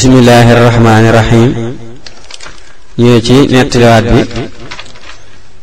bismillahi 0.00 0.52
rahmaani 0.56 1.08
rahim 1.12 1.48
ñëwee 2.96 3.20
ci 3.20 3.36
nettaliwaat 3.52 4.04
bi 4.08 4.20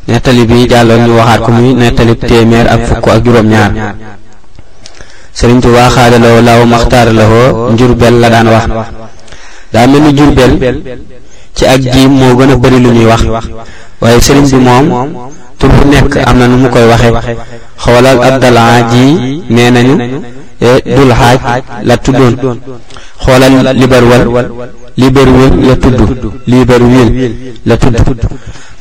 nettali 0.08 0.46
bi 0.46 0.70
jàlloon 0.70 1.10
ñu 1.10 1.12
waxaat 1.18 1.40
ko 1.46 1.50
muy 1.58 1.74
nettali 1.74 2.14
téeméer 2.30 2.68
ak 2.74 2.82
fukk 2.88 3.06
ak 3.18 3.26
juróom 3.26 3.48
ñaar 3.50 3.72
sëriñ 5.34 5.58
tuba 5.60 5.90
xaadaloo 5.90 6.38
law 6.48 6.60
maxtaar 6.74 7.08
lahoo 7.18 7.74
njurbel 7.74 8.16
la 8.22 8.30
daan 8.30 8.48
wax 8.54 8.66
daa 9.74 9.88
mel 9.90 10.02
ni 10.06 10.12
jurbel 10.18 10.52
ci 11.58 11.64
ak 11.74 11.82
jiim 11.82 12.12
moo 12.22 12.38
gën 12.38 12.52
a 12.54 12.56
bëri 12.62 12.78
lu 12.80 12.90
ñuy 12.94 13.08
wax 13.10 13.24
waaye 14.02 14.20
sëriñ 14.26 14.46
bi 14.54 14.58
moom 14.68 14.86
tur 15.58 15.70
bu 15.76 15.82
nekk 15.94 16.14
am 16.30 16.38
na 16.38 16.46
nu 16.48 16.58
mu 16.62 16.70
koy 16.70 16.86
waxe 16.94 17.10
xoolal 17.84 18.18
abdalaa 18.24 18.78
ji 18.92 19.06
nee 19.50 19.72
nañu 19.74 19.98
Eh, 20.60 20.82
dul 20.86 21.12
xaaj 21.14 21.62
la 21.84 21.98
tuddoon 21.98 22.34
xoolal 23.22 23.78
liberwal 23.78 24.24
liberwil 24.98 25.54
ya 25.70 25.76
tudd 25.78 26.02
liberwil 26.50 27.10
la 27.66 27.78
tudd 27.78 28.02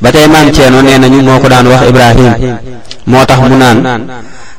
ba 0.01 0.09
tey 0.11 0.27
maam 0.27 0.49
Ceerno 0.53 0.81
nee 0.83 0.97
nañu 0.99 1.21
moo 1.21 1.39
ko 1.39 1.49
daan 1.49 1.69
wax 1.69 1.81
Ibrahim 1.89 2.33
moo 3.07 3.25
tax 3.29 3.39
mu 3.41 3.57
naan 3.61 4.07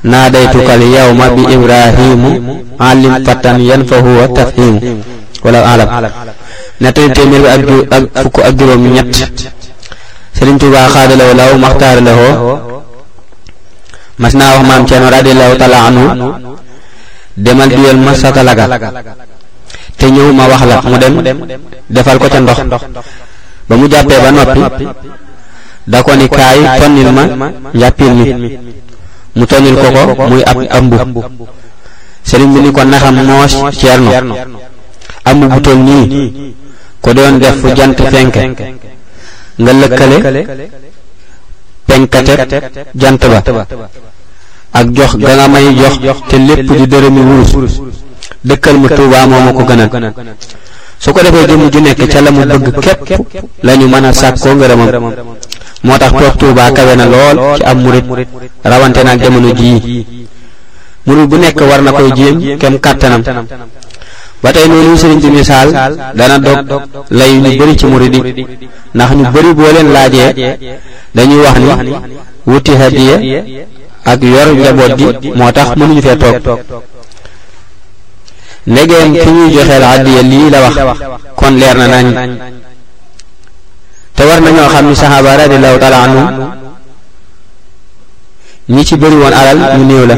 naadaytukal 0.06 0.78
yawma 0.84 1.30
bi 1.34 1.42
Ibrahimu 1.58 2.30
alim 2.80 3.26
fatan 3.26 3.66
yan 3.66 3.82
fa 3.90 3.98
huwa 3.98 4.28
tafhimu 4.36 4.80
wala 5.44 5.60
alam 5.74 5.90
nettali 6.82 7.10
téeméer 7.18 7.42
bi 7.42 7.50
ak 7.50 7.62
ju 7.66 7.78
ak 8.14 8.24
fukk 8.30 8.38
ak 8.46 8.54
juróom 8.60 8.94
ñett 8.94 9.12
Sëriñ 10.38 10.58
Tuubaa 10.62 10.86
xaadalaw 10.94 11.34
law 11.34 11.58
maxtaar 11.58 11.98
lahoo 11.98 12.62
mas 14.22 14.34
naa 14.38 14.54
wax 14.62 14.68
maam 14.70 14.86
Ceerno 14.86 15.10
radiyallahu 15.10 15.54
taala 15.58 16.57
demal 17.38 17.70
duyal 17.70 17.98
ma 18.02 18.14
satala 18.18 18.54
te 19.98 20.06
ñëw 20.10 20.30
ma 20.34 20.48
wax 20.50 20.62
la 20.66 20.82
mu 20.82 21.22
dem 21.22 21.40
defal 21.90 22.18
ko 22.20 22.28
ca 22.30 22.40
ndox 22.42 22.58
ba 23.70 23.74
mu 23.78 23.86
jàppee 23.90 24.20
ba 24.20 24.30
noppi 24.34 24.86
da 25.86 26.04
ko 26.04 26.14
ni 26.18 26.28
kaay 26.30 26.80
tonnil 26.82 27.10
ma 27.14 27.24
njàppil 27.74 28.12
mi 28.14 28.58
mu 29.38 29.46
tonnil 29.46 29.76
ko 29.78 29.88
ko 30.18 30.26
muy 30.30 30.42
ab 30.44 30.58
ambu 30.70 31.14
sëriñ 32.26 32.50
bi 32.54 32.60
ni 32.62 32.72
ko 32.74 32.84
naxam 32.84 33.16
moos 33.26 33.54
ceerno 33.78 34.12
ambu 35.24 35.46
bu 35.48 35.62
toll 35.62 35.78
nii 35.78 36.56
ko 37.02 37.14
doon 37.14 37.38
def 37.40 37.58
jant 37.76 37.98
fenke 38.10 38.42
nga 39.62 39.72
lëkkale 39.74 40.18
penkate 41.86 42.36
jant 42.94 43.20
ba 43.30 43.42
ak 44.74 44.86
jox 44.92 45.12
ga 45.18 45.34
nga 45.38 45.48
may 45.48 45.72
jox 45.76 45.96
te 46.28 46.38
lépp 46.38 46.68
di 46.70 46.88
dërëmi 46.88 47.22
wurus 47.22 47.82
dëkkal 48.44 48.78
ma 48.80 48.88
tuubaa 48.88 49.26
moo 49.28 49.42
ma 49.42 49.54
ko 49.54 49.64
gënal 49.64 49.90
su 51.00 51.12
ko 51.14 51.22
defee 51.22 51.48
jëmm 51.48 51.70
ju 51.70 51.80
nekk 51.80 52.06
ca 52.10 52.22
la 52.22 52.32
mu 52.32 52.44
bëgg 52.46 52.80
képp 53.04 53.46
la 53.64 53.76
ñu 53.76 53.88
mën 53.88 54.06
a 54.06 54.14
sàkkoo 54.14 54.54
ngërëmam 54.56 55.04
moo 55.84 55.98
tax 55.98 56.12
toog 56.12 56.36
tuubaa 56.38 56.72
kawe 56.72 56.96
na 56.96 57.06
lool 57.06 57.58
ci 57.58 57.64
am 57.64 57.82
murit 57.82 58.28
rawante 58.64 59.04
naag 59.04 59.22
jamono 59.22 59.52
jii 59.54 60.06
murit 61.04 61.28
bu 61.28 61.38
nekk 61.38 61.60
war 61.62 61.82
na 61.82 61.92
koy 61.92 62.12
jéem 62.16 62.58
kem 62.58 62.80
kàttanam 62.80 63.22
ba 64.42 64.52
tey 64.52 64.68
noonu 64.68 64.98
sëriñ 64.98 65.20
bi 65.20 65.30
misaal 65.30 65.72
dana 66.16 66.38
dog 66.38 66.84
layu 67.10 67.40
ñu 67.42 67.58
bëri 67.58 67.78
ci 67.78 67.86
murit 67.86 68.14
yi 68.14 68.46
ndax 68.94 69.12
ñu 69.16 69.24
bëri 69.32 69.54
boo 69.54 69.72
leen 69.72 69.92
laajee 69.92 70.60
dañuy 71.16 71.40
wax 71.42 71.58
ni 71.60 71.94
wuti 72.46 72.72
hadiya 72.76 73.18
ak 74.08 74.22
yor 74.24 74.48
njaboot 74.56 74.94
gi 75.22 75.30
moo 75.38 75.52
tax 75.52 75.68
mënuñu 75.80 76.02
fee 76.02 76.16
toog 76.20 76.40
ndegeen 78.68 79.10
fi 79.24 79.30
ñuy 79.32 79.50
joxeel 79.56 79.84
àddiya 79.84 80.22
lii 80.32 80.50
la 80.52 80.60
wax 80.66 80.76
kon 81.40 81.54
leer 81.60 81.78
na 81.78 81.88
nañ 81.94 82.06
te 84.16 84.22
war 84.28 84.40
nañoo 84.42 84.70
xam 84.74 84.86
ni 84.88 84.96
saxaaba 84.96 85.36
radiyallahu 85.42 85.78
taala 85.80 85.98
anhu 86.04 86.22
ñi 88.70 88.84
ci 88.86 88.96
bëri 88.98 89.16
woon 89.22 89.34
alal 89.40 89.58
ñu 89.78 89.86
néew 89.86 90.06
la 90.08 90.16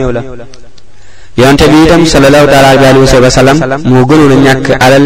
yonte 1.39 1.65
bi 1.71 1.77
itam 1.85 2.05
sallallahu 2.05 2.47
taala 2.47 2.69
alayhi 2.69 3.05
wa 3.23 3.29
sallam 3.29 3.57
moo 3.89 4.03
gënoon 4.07 4.31
a 4.35 4.35
ñàkk 4.45 4.67
alal 4.83 5.05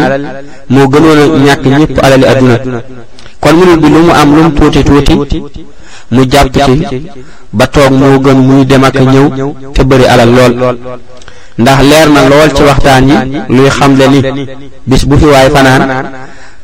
moo 0.68 0.88
gënoon 0.90 1.18
a 1.20 1.38
ñàkk 1.46 1.64
ñëpp 1.78 1.96
alali 2.04 2.26
adduna 2.32 2.56
kon 3.40 3.54
mënul 3.56 3.80
bi 3.82 3.88
lu 3.94 3.98
mu 4.06 4.12
am 4.20 4.28
lu 4.36 4.50
tuuti 4.56 4.82
tuuti 4.84 5.42
mu 6.10 6.22
jàpp 6.30 6.48
ci 6.52 7.06
ba 7.52 7.66
toog 7.66 7.92
moo 7.92 8.18
gën 8.20 8.36
muy 8.48 8.64
dem 8.64 8.82
ak 8.84 8.94
ñëw 8.94 9.28
te 9.74 9.82
bëri 9.84 10.04
alal 10.06 10.28
lool 10.34 10.76
ndax 11.58 11.80
leer 11.82 12.08
na 12.10 12.28
lool 12.28 12.50
ci 12.54 12.62
waxtaan 12.62 13.08
yi 13.08 13.16
luy 13.48 13.70
xamle 13.78 14.06
ni 14.08 14.20
bis 14.86 15.04
bu 15.04 15.16
fi 15.18 15.24
waay 15.26 15.48
fanaan 15.50 15.82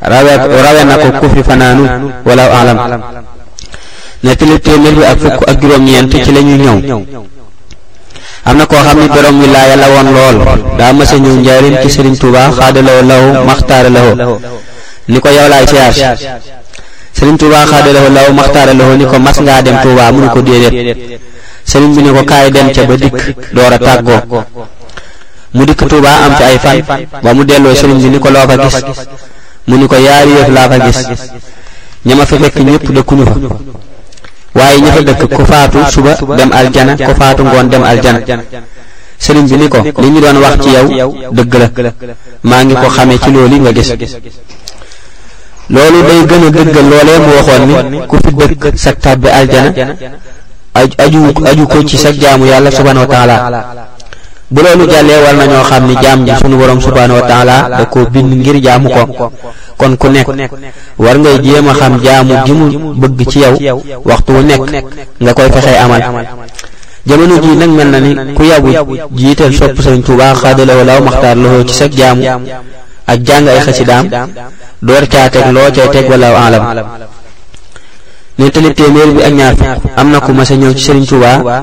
rawe 0.01 0.33
rawe 0.65 0.83
na 0.85 0.97
ko 0.97 1.09
ku 1.21 1.29
fi 1.35 1.43
fanaanu 1.43 1.85
wala 2.25 2.45
alam 2.61 2.79
nettali 4.23 4.59
téeméer 4.61 4.95
bi 4.95 5.03
ak 5.05 5.19
fukk 5.19 5.43
ak 5.49 5.61
juróom-ñeent 5.61 6.13
ci 6.25 6.33
la 6.33 6.41
ñuy 6.41 6.59
ñëw 6.59 7.03
am 8.45 8.57
na 8.57 8.67
koo 8.67 8.77
xam 8.85 8.99
ni 8.99 9.09
borom 9.09 9.41
wilaaya 9.41 9.77
la 9.77 9.89
woon 9.89 10.09
lool 10.17 10.37
daa 10.79 10.93
mësa 10.93 11.17
ñëw 11.19 11.35
njaarim 11.41 11.75
ci 11.83 11.89
Sëriñ 11.95 12.17
Tuubaa 12.21 12.53
xaadalawo 12.57 13.03
law 13.11 13.45
maxtaara 13.47 13.89
lawo 13.89 14.39
ni 15.09 15.19
ko 15.19 15.29
yow 15.29 15.49
laay 15.49 15.67
siyaar 15.67 16.17
sëriñ 17.17 17.37
Touba 17.39 17.67
xaadalawo 17.67 18.09
law 18.09 18.29
maxtaara 18.39 18.73
lawo 18.75 18.95
ni 18.97 19.05
ko 19.05 19.19
mas 19.19 19.37
ngaa 19.41 19.63
dem 19.63 19.77
Touba 19.83 20.13
mënu 20.13 20.29
ko 20.33 20.41
déedéet 20.43 21.21
sëriñ 21.67 21.93
bi 21.95 22.03
ni 22.03 22.11
ko 22.15 22.23
kaay 22.25 22.51
dem 22.51 22.73
ca 22.73 22.83
ba 22.85 22.97
dikk 22.97 23.19
door 23.53 23.73
a 23.73 23.79
tàggoo 23.79 24.23
mu 25.55 25.65
dikk 25.65 25.81
Touba 25.89 26.09
am 26.25 26.33
fi 26.37 26.45
ay 26.45 26.59
fan 26.61 26.83
ba 27.23 27.33
mu 27.35 27.45
delloo 27.45 27.75
sëriñ 27.75 27.99
bi 28.03 28.09
ni 28.09 28.19
ko 28.19 28.31
loo 28.31 28.47
fa 28.49 28.57
gis 28.57 28.79
mu 29.67 29.77
ni 29.77 29.87
ko 29.87 29.95
yaari 29.97 30.31
yëf 30.31 30.49
laa 30.49 30.69
fa 30.71 30.79
gis 30.79 31.01
ña 32.07 32.15
ma 32.15 32.27
fa 32.27 32.37
fekk 32.39 32.57
ñëpp 32.65 32.91
dëkkuñu 32.93 33.25
fa 33.27 33.35
waaye 34.55 34.79
ña 34.81 34.93
fa 34.93 35.03
dëkk 35.03 35.23
ku 35.35 35.45
faatu 35.45 35.79
suba 35.91 36.15
dem 36.37 36.51
aljana 36.53 36.95
ku 36.97 37.13
faatu 37.19 37.43
ngoon 37.45 37.69
dem 37.69 37.83
aljana 37.83 38.21
sëriñ 39.19 39.45
bi 39.51 39.57
ni 39.59 39.69
ko 39.69 39.79
li 40.01 40.09
ñu 40.11 40.21
doon 40.21 40.37
wax 40.43 40.55
ci 40.65 40.71
yow 40.71 41.11
dëgg 41.33 41.55
la 41.55 41.71
maa 42.43 42.63
ngi 42.65 42.75
ko 42.75 42.89
xamee 42.89 43.19
ci 43.19 43.31
loolu 43.33 43.57
nga 43.61 43.73
gis 43.73 43.93
loolu 45.71 45.99
day 46.03 46.23
gën 46.27 46.45
a 46.45 46.51
dëggal 46.51 46.87
loolee 46.91 47.19
mu 47.19 47.31
waxoon 47.39 47.91
ni 47.91 47.99
ku 48.11 48.17
fi 48.27 48.31
dëkk 48.55 48.75
sag 48.77 48.99
tàbbi 48.99 49.29
aljana 49.31 49.71
aju 50.75 51.21
aju 51.47 51.63
ko 51.69 51.85
ci 51.87 51.97
sag 51.97 52.15
jaamu 52.19 52.45
yàlla 52.47 52.71
subhanahu 52.71 53.07
wa 53.07 53.07
taala 53.15 53.37
bu 54.51 54.61
loolu 54.63 54.85
jàllee 54.91 55.23
war 55.25 55.35
nañoo 55.37 55.63
xam 55.63 55.87
ni 55.87 55.95
jaam 56.03 56.27
ji 56.27 56.33
sunu 56.41 56.57
borom 56.59 56.81
subhanahu 56.83 57.21
wa 57.21 57.23
taala 57.27 57.69
da 57.79 57.85
ko 57.87 58.01
bind 58.11 58.33
ngir 58.35 58.59
jaamu 58.61 58.89
ko 58.91 59.33
kon 59.77 59.97
ku 59.97 60.09
nekk 60.09 60.29
war 60.99 61.17
ngay 61.19 61.39
jéem 61.41 61.69
a 61.69 61.73
xam 61.75 62.01
jaamu 62.03 62.35
gi 62.47 62.53
mu 62.53 62.67
bëgg 62.95 63.29
ci 63.31 63.39
yow 63.39 63.83
waxtu 64.05 64.33
wu 64.33 64.43
nekk 64.43 64.63
nga 65.21 65.33
koy 65.35 65.51
fexee 65.53 65.79
amal 65.79 66.03
jamono 67.07 67.39
ji 67.43 67.57
nag 67.57 67.71
mel 67.71 67.89
na 67.89 68.01
ni 68.01 68.35
ku 68.35 68.43
yabu 68.43 68.97
jiital 69.13 69.53
sopp 69.55 69.79
Sëriñ 69.81 70.03
Tuubaa 70.03 70.35
xaadalawo 70.35 70.83
law 70.85 71.01
maxtaar 71.01 71.37
loxoo 71.37 71.65
ci 71.69 71.75
sag 71.75 71.93
jaamu 71.95 72.23
ak 73.11 73.21
jàng 73.27 73.47
ay 73.47 73.61
xasidaam 73.65 74.05
door 74.87 75.05
caa 75.11 75.29
teg 75.29 75.47
loo 75.55 75.71
cay 75.77 75.89
teg 75.93 76.05
wala 76.11 76.29
alam 76.47 76.63
nettali 78.39 78.75
téeméer 78.75 79.07
bi 79.15 79.21
ak 79.23 79.33
ñaar 79.33 79.55
am 79.97 80.13
na 80.13 80.19
ku 80.21 80.33
ma 80.33 80.43
a 80.51 80.55
ñëw 80.55 80.73
ci 80.75 80.83
Sëriñ 80.87 81.05
Tuubaa 81.11 81.63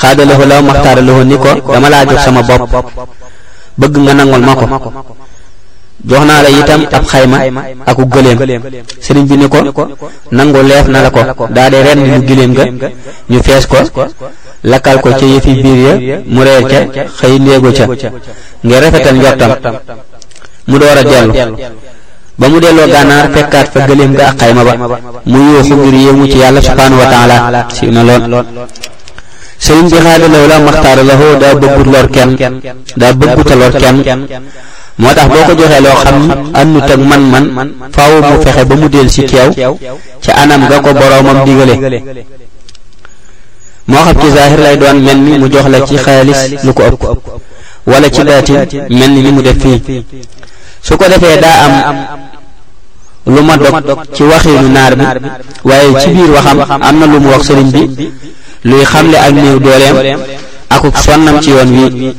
xaadaloxo 0.00 0.44
law 0.50 0.62
maxtaaraloxo 0.68 1.24
ni 1.24 1.36
ko 1.44 1.72
dama 1.72 1.88
laa 1.92 2.04
jox 2.04 2.20
sama 2.24 2.42
bopp 2.48 2.72
bëgg 3.80 3.96
nga 4.02 4.12
nangol 4.14 4.42
ma 4.48 4.54
ko 4.54 4.64
jox 6.08 6.22
naa 6.28 6.42
la 6.44 6.48
itam 6.58 6.80
ab 6.96 7.02
xayma 7.10 7.38
aku 7.90 8.02
gëléem 8.12 8.60
sëriñ 9.04 9.26
bi 9.28 9.36
ni 9.36 9.48
ko 9.50 9.84
nangu 10.36 10.62
leef 10.68 10.86
na 10.88 11.02
la 11.04 11.10
ko 11.10 11.22
daa 11.56 11.70
de 11.70 11.78
ren 11.86 11.98
lu 12.08 12.26
gëléem 12.28 12.52
ga 12.54 12.64
ñu 13.30 13.38
fees 13.46 13.64
ko 13.70 14.04
lakkal 14.70 14.96
ko 15.02 15.08
ca 15.18 15.24
yëfi 15.32 15.52
biir 15.62 15.80
ya 15.86 15.94
mu 16.32 16.40
reer 16.46 16.62
ca 16.70 16.80
xëy 17.20 17.38
léego 17.46 17.70
ca 17.78 17.84
ngir 18.64 18.80
rafetal 18.82 19.16
njortam 19.16 19.56
mu 20.68 20.76
door 20.78 20.96
a 20.96 21.02
dellu 21.02 21.32
ba 22.38 22.46
mu 22.48 22.58
delloo 22.62 22.86
gànnaar 22.86 23.26
fekkaat 23.34 23.66
fa 23.72 23.80
gëléem 23.88 24.12
ga 24.14 24.24
ak 24.30 24.36
xayma 24.38 24.62
ba 24.64 24.74
mu 25.24 25.38
yuuxu 25.46 25.74
ngir 25.80 25.94
yéemu 26.00 26.28
ci 26.30 26.38
yàlla 26.38 26.60
subhaanahu 26.62 27.00
wa 27.02 27.06
taala 27.12 27.36
siiw 27.74 27.90
na 27.92 28.02
lool 28.04 28.44
sëriñ 29.64 29.86
bi 29.90 29.98
xaada 30.04 30.28
law 30.28 30.44
la 30.50 30.58
maxtaara 30.60 31.02
lahu 31.10 31.26
daa 31.40 31.54
bëggut 31.60 31.88
lor 31.92 32.06
kenn 32.14 32.36
daa 33.00 33.12
bëgguta 33.18 33.54
lor 33.56 33.72
kenn 33.82 34.26
moo 35.00 35.14
tax 35.16 35.26
boo 35.34 35.42
ko 35.48 35.52
joxee 35.58 35.80
loo 35.84 35.96
xam 36.04 36.16
annut 36.60 36.90
ak 36.92 37.00
man-man 37.10 37.68
faaw 37.96 38.12
mu 38.28 38.34
fexe 38.44 38.64
ba 38.68 38.74
mu 38.80 38.88
del 38.88 39.08
si 39.10 39.22
keew 39.30 39.48
ca 40.22 40.32
anam 40.44 40.60
nga 40.68 40.78
ko 40.84 40.90
boroomam 41.00 41.38
digale 41.48 41.74
moo 43.88 44.04
xam 44.04 44.16
ci 44.20 44.28
zaahir 44.36 44.60
lay 44.64 44.76
doon 44.76 44.96
mel 45.04 45.16
ni 45.26 45.38
mu 45.38 45.48
jox 45.52 45.66
la 45.72 45.78
ci 45.88 45.96
xaalis 46.04 46.40
lu 46.64 46.72
ko 46.76 46.82
ëpp 46.88 47.02
wala 47.90 48.06
ci 48.14 48.22
baatin 48.28 48.58
mel 48.98 49.10
ni 49.14 49.20
li 49.26 49.30
mu 49.32 49.42
def 49.42 49.56
fii 49.62 49.82
su 50.88 50.96
ko 50.96 51.04
defee 51.04 51.36
daa 51.42 51.68
am 51.90 51.98
lu 53.26 53.42
ma 53.44 53.56
dog 53.58 54.00
ci 54.16 54.22
waxiinu 54.24 54.68
naar 54.72 54.94
bi 54.96 55.28
waaye 55.68 55.92
ci 56.00 56.08
biir 56.16 56.30
waxam 56.32 56.80
am 56.80 56.96
na 56.98 57.06
lu 57.06 57.18
mu 57.20 57.28
wax 57.28 57.42
sëriñ 57.48 57.68
bi 57.74 57.82
luy 58.64 58.84
xamle 58.84 59.16
ak 59.20 59.32
néew 59.36 59.58
dooleem 59.60 60.18
akuk 60.70 60.96
sonnam 60.96 61.40
ci 61.44 61.50
yoon 61.50 61.68
wi 61.76 62.16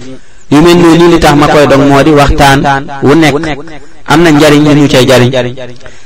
yu 0.53 0.61
mel 0.61 0.77
noonu 0.77 1.07
li 1.13 1.19
tax 1.19 1.33
ma 1.33 1.47
koy 1.47 1.65
dog 1.65 1.81
moo 1.81 2.01
di 2.03 2.11
waxtaan 2.11 2.59
wu 3.01 3.13
nekk 3.15 3.35
am 4.05 4.21
na 4.21 4.29
njariñ 4.31 4.61
yu 4.67 4.73
ñu 4.75 4.87
cay 4.87 5.05
jariñ 5.09 5.29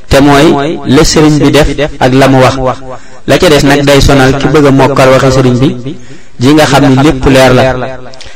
te 0.10 0.20
mooy 0.22 0.78
la 0.88 1.04
sëriñ 1.04 1.36
bi 1.44 1.52
def 1.52 1.68
ak 2.00 2.14
la 2.14 2.28
mu 2.30 2.40
wax 2.44 2.80
la 3.28 3.38
ca 3.40 3.50
des 3.50 3.64
nag 3.68 3.84
day 3.84 4.00
sonal 4.00 4.38
ki 4.38 4.48
bëgg 4.48 4.66
a 4.68 4.72
mokkal 4.72 5.10
waxe 5.10 5.32
sëriñ 5.36 5.56
bi 5.60 5.98
ji 6.40 6.54
nga 6.54 6.66
xam 6.66 6.86
ni 6.86 6.96
lépp 7.04 7.26
leer 7.26 7.52
la 7.54 7.62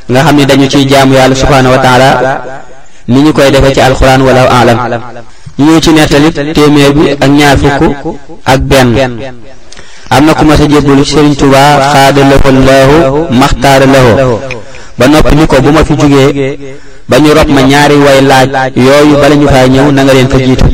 nga 0.10 0.22
xam 0.24 0.36
ni 0.36 0.46
dañu 0.46 0.68
ciy 0.68 0.86
jaamu 0.86 1.14
yàlla 1.14 1.36
subhaanahu 1.36 1.76
ni 3.08 3.22
ñu 3.22 3.34
koy 3.34 3.52
defee 3.52 3.74
ci 3.74 3.80
alxuraan 3.82 4.22
wala 4.22 4.44
alam 4.44 4.78
ñu 5.58 5.66
ñëw 5.66 5.80
ci 5.80 5.92
nettali 5.94 6.54
téeméer 6.54 6.94
bi 6.94 7.02
ak 7.22 7.30
ñaar 7.30 7.58
fukk 7.58 8.16
ak 8.46 8.60
benn 8.60 8.90
am 10.10 10.26
na 10.26 10.34
ku 10.34 10.46
ma 10.46 10.56
sa 10.58 10.66
jébbalu 10.68 11.04
Sëriñ 11.06 11.36
Tuubaa 11.36 11.80
xaada 11.94 12.22
lahu 12.32 12.66
laahu 12.68 13.28
maxtaara 13.32 13.86
lahu 13.86 14.40
ba 14.98 15.08
noppi 15.08 15.36
ni 15.36 15.48
ko 15.48 15.62
bu 15.62 15.70
ma 15.72 15.84
fi 15.86 15.94
jógee 15.96 16.60
ba 17.08 17.18
ñu 17.20 17.34
rob 17.34 17.50
ma 17.50 17.62
ñaari 17.62 17.96
way 17.96 18.22
laaj 18.22 18.48
yooyu 18.76 19.16
bala 19.22 19.36
ñu 19.36 19.48
faa 19.48 19.68
ñëw 19.68 19.92
na 19.92 20.04
nga 20.04 20.14
leen 20.14 20.30
fa 20.30 20.38
jiitu 20.38 20.66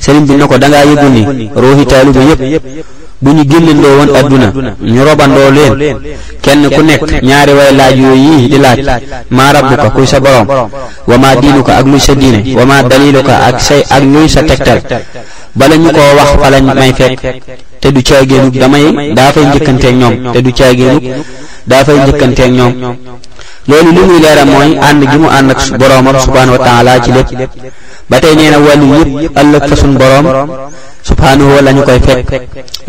sëriñ 0.00 0.26
bi 0.26 0.34
na 0.34 0.46
ko 0.46 0.58
dangaa 0.58 0.84
yëgu 0.84 1.08
ni 1.08 1.50
ruuxi 1.54 1.86
taalu 1.86 2.12
bi 2.12 2.44
yépp 2.50 2.64
bu 3.22 3.30
ñu 3.36 3.42
génnandoo 3.50 3.94
woon 3.98 4.10
adduna 4.18 4.46
ñu 4.80 5.00
robandoo 5.06 5.50
leen 5.76 5.94
kenn 6.42 6.62
ku 6.74 6.80
nekk 6.88 7.02
ñaari 7.28 7.52
way 7.58 7.72
laaj 7.78 7.94
yooyu 8.02 8.32
yii 8.38 8.48
di 8.52 8.58
laaj 8.58 8.80
maa 9.36 9.52
ko 9.82 9.88
kuy 9.94 10.06
sa 10.12 10.18
borom 10.24 10.46
wa 11.10 11.16
maa 11.22 11.34
ko 11.66 11.72
ak 11.78 11.84
luy 11.92 12.00
sa 12.06 12.14
diine 12.20 12.38
wa 12.58 12.64
maa 12.70 12.82
daliluka 12.90 13.34
ak 13.48 13.56
say 13.66 13.80
ak 13.96 14.02
luy 14.12 14.26
sa 14.34 14.40
tegtal 14.48 14.80
bala 15.58 15.74
ñu 15.76 15.90
koo 15.96 16.10
wax 16.18 16.28
fa 16.40 16.48
lañ 16.52 16.64
may 16.80 16.92
fekk 16.98 17.12
te 17.80 17.88
du 17.94 18.00
caagéenug 18.08 18.54
damay 18.62 18.86
daa 19.16 19.30
fay 19.34 19.44
njëkkanteeg 19.48 19.96
ñoom 20.00 20.14
te 20.32 20.38
du 20.44 20.50
caagéenug 20.58 21.04
daa 21.70 21.84
fay 21.86 21.98
njëkkanteeg 22.02 22.52
ñoom 22.58 22.72
loolu 23.68 23.90
li 23.96 24.00
muy 24.08 24.20
leeral 24.24 24.48
mooy 24.54 24.70
ànd 24.88 25.02
gi 25.10 25.18
mu 25.22 25.28
ànd 25.38 25.50
ak 25.52 25.60
boroomam 25.78 26.16
subhaanahu 26.24 26.56
wa 26.58 26.64
taala 26.66 26.92
ci 27.04 27.10
lépp 27.16 27.52
ba 28.10 28.16
tey 28.20 28.34
nee 28.34 28.50
na 28.50 28.58
wàllu 28.66 28.86
yëpp 29.22 29.36
ëllëg 29.40 29.62
fa 29.68 29.76
suñ 29.82 29.92
boroom 30.00 30.26
subhaanahu 31.08 31.60
lañu 31.66 31.82
koy 31.88 31.98
fekk 32.06 32.30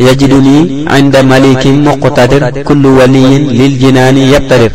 yajidu 0.06 0.38
nii 0.46 0.62
inda 0.98 1.20
malikin 1.30 1.76
muqtadir 1.86 2.42
kullu 2.68 2.90
waliyin 2.98 3.42
lil 3.58 3.74
jinaani 3.82 4.22
yabtadir 4.32 4.72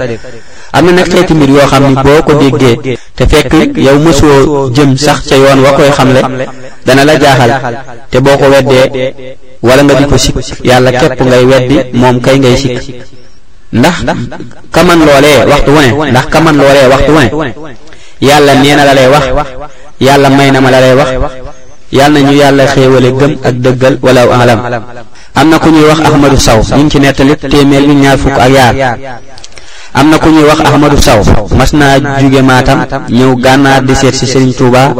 am 0.78 0.86
na 0.86 0.92
nag 1.02 1.08
xeeti 1.12 1.34
mbir 1.38 1.50
yoo 1.58 1.68
xam 1.72 1.84
ni 1.90 1.96
boo 2.06 2.20
ko 2.28 2.34
déggee 2.42 2.78
te 3.18 3.24
fekk 3.32 3.72
yow 3.88 3.98
mësoo 4.06 4.38
jëm 4.76 4.92
sax 5.06 5.20
ca 5.30 5.36
yoon 5.44 5.60
wa 5.66 5.72
koy 5.78 5.90
xamle 5.98 6.22
dana 6.86 7.04
la 7.10 7.14
jaaxal 7.24 7.52
te 8.12 8.18
boo 8.26 8.38
ko 8.42 8.46
weddee 8.54 8.86
wala 9.68 9.82
nga 9.84 9.94
di 10.00 10.04
ko 10.10 10.18
sikk 10.18 10.38
yàlla 10.70 10.92
képp 11.00 11.20
ngay 11.30 11.44
weddi 11.52 11.78
moom 12.02 12.16
kay 12.26 12.38
ngay 12.40 12.58
sikk 12.62 12.80
ndax 13.80 13.98
kaman 14.76 15.00
loolee 15.08 15.40
waxtu 15.52 15.72
wu 15.78 15.82
ne 16.06 16.12
ndax 16.12 16.26
kaman 16.34 16.56
loolee 16.62 16.88
waxtu 16.92 17.12
wu 17.16 17.20
ne 17.22 17.54
yàlla 18.28 18.54
nee 18.64 18.76
na 18.78 18.84
la 18.88 18.94
lay 18.98 19.08
wax 19.12 19.26
yàlla 20.06 20.30
may 20.38 20.50
na 20.54 20.60
ma 20.62 20.70
la 20.74 20.80
lay 20.82 20.94
wax 21.02 21.10
yàlla 21.92 22.20
na 22.22 22.32
ñu 22.32 22.38
yàlla 22.38 22.66
xéewale 22.68 23.12
gëm 23.12 23.36
ak 23.44 23.54
dëggal 23.62 23.98
walaw 24.02 24.30
alam 24.32 24.84
am 25.36 25.50
na 25.50 25.60
ku 25.60 25.70
ñuy 25.70 25.84
wax 25.86 26.00
ahmadu 26.00 26.38
saw 26.38 26.60
ñu 26.78 26.84
ngi 26.84 26.90
ci 26.90 27.00
nettalit 27.00 27.38
téeméer 27.50 27.82
bi 27.88 27.94
ñaar 27.96 28.18
fukk 28.18 28.38
ak 28.38 28.50
yaar 28.52 28.76
am 29.94 30.10
na 30.10 30.18
ku 30.20 30.30
ñuy 30.30 30.44
wax 30.44 30.60
ahmadu 30.60 31.02
saw 31.02 31.24
mas 31.58 31.74
naa 31.74 32.00
jóge 32.22 32.42
maatam 32.42 32.84
ñëw 33.10 33.36
gànnaar 33.36 33.82
di 33.84 33.96
seet 33.96 34.16
ci 34.18 34.28
sëriñ 34.28 34.54
tuuba 34.54 34.94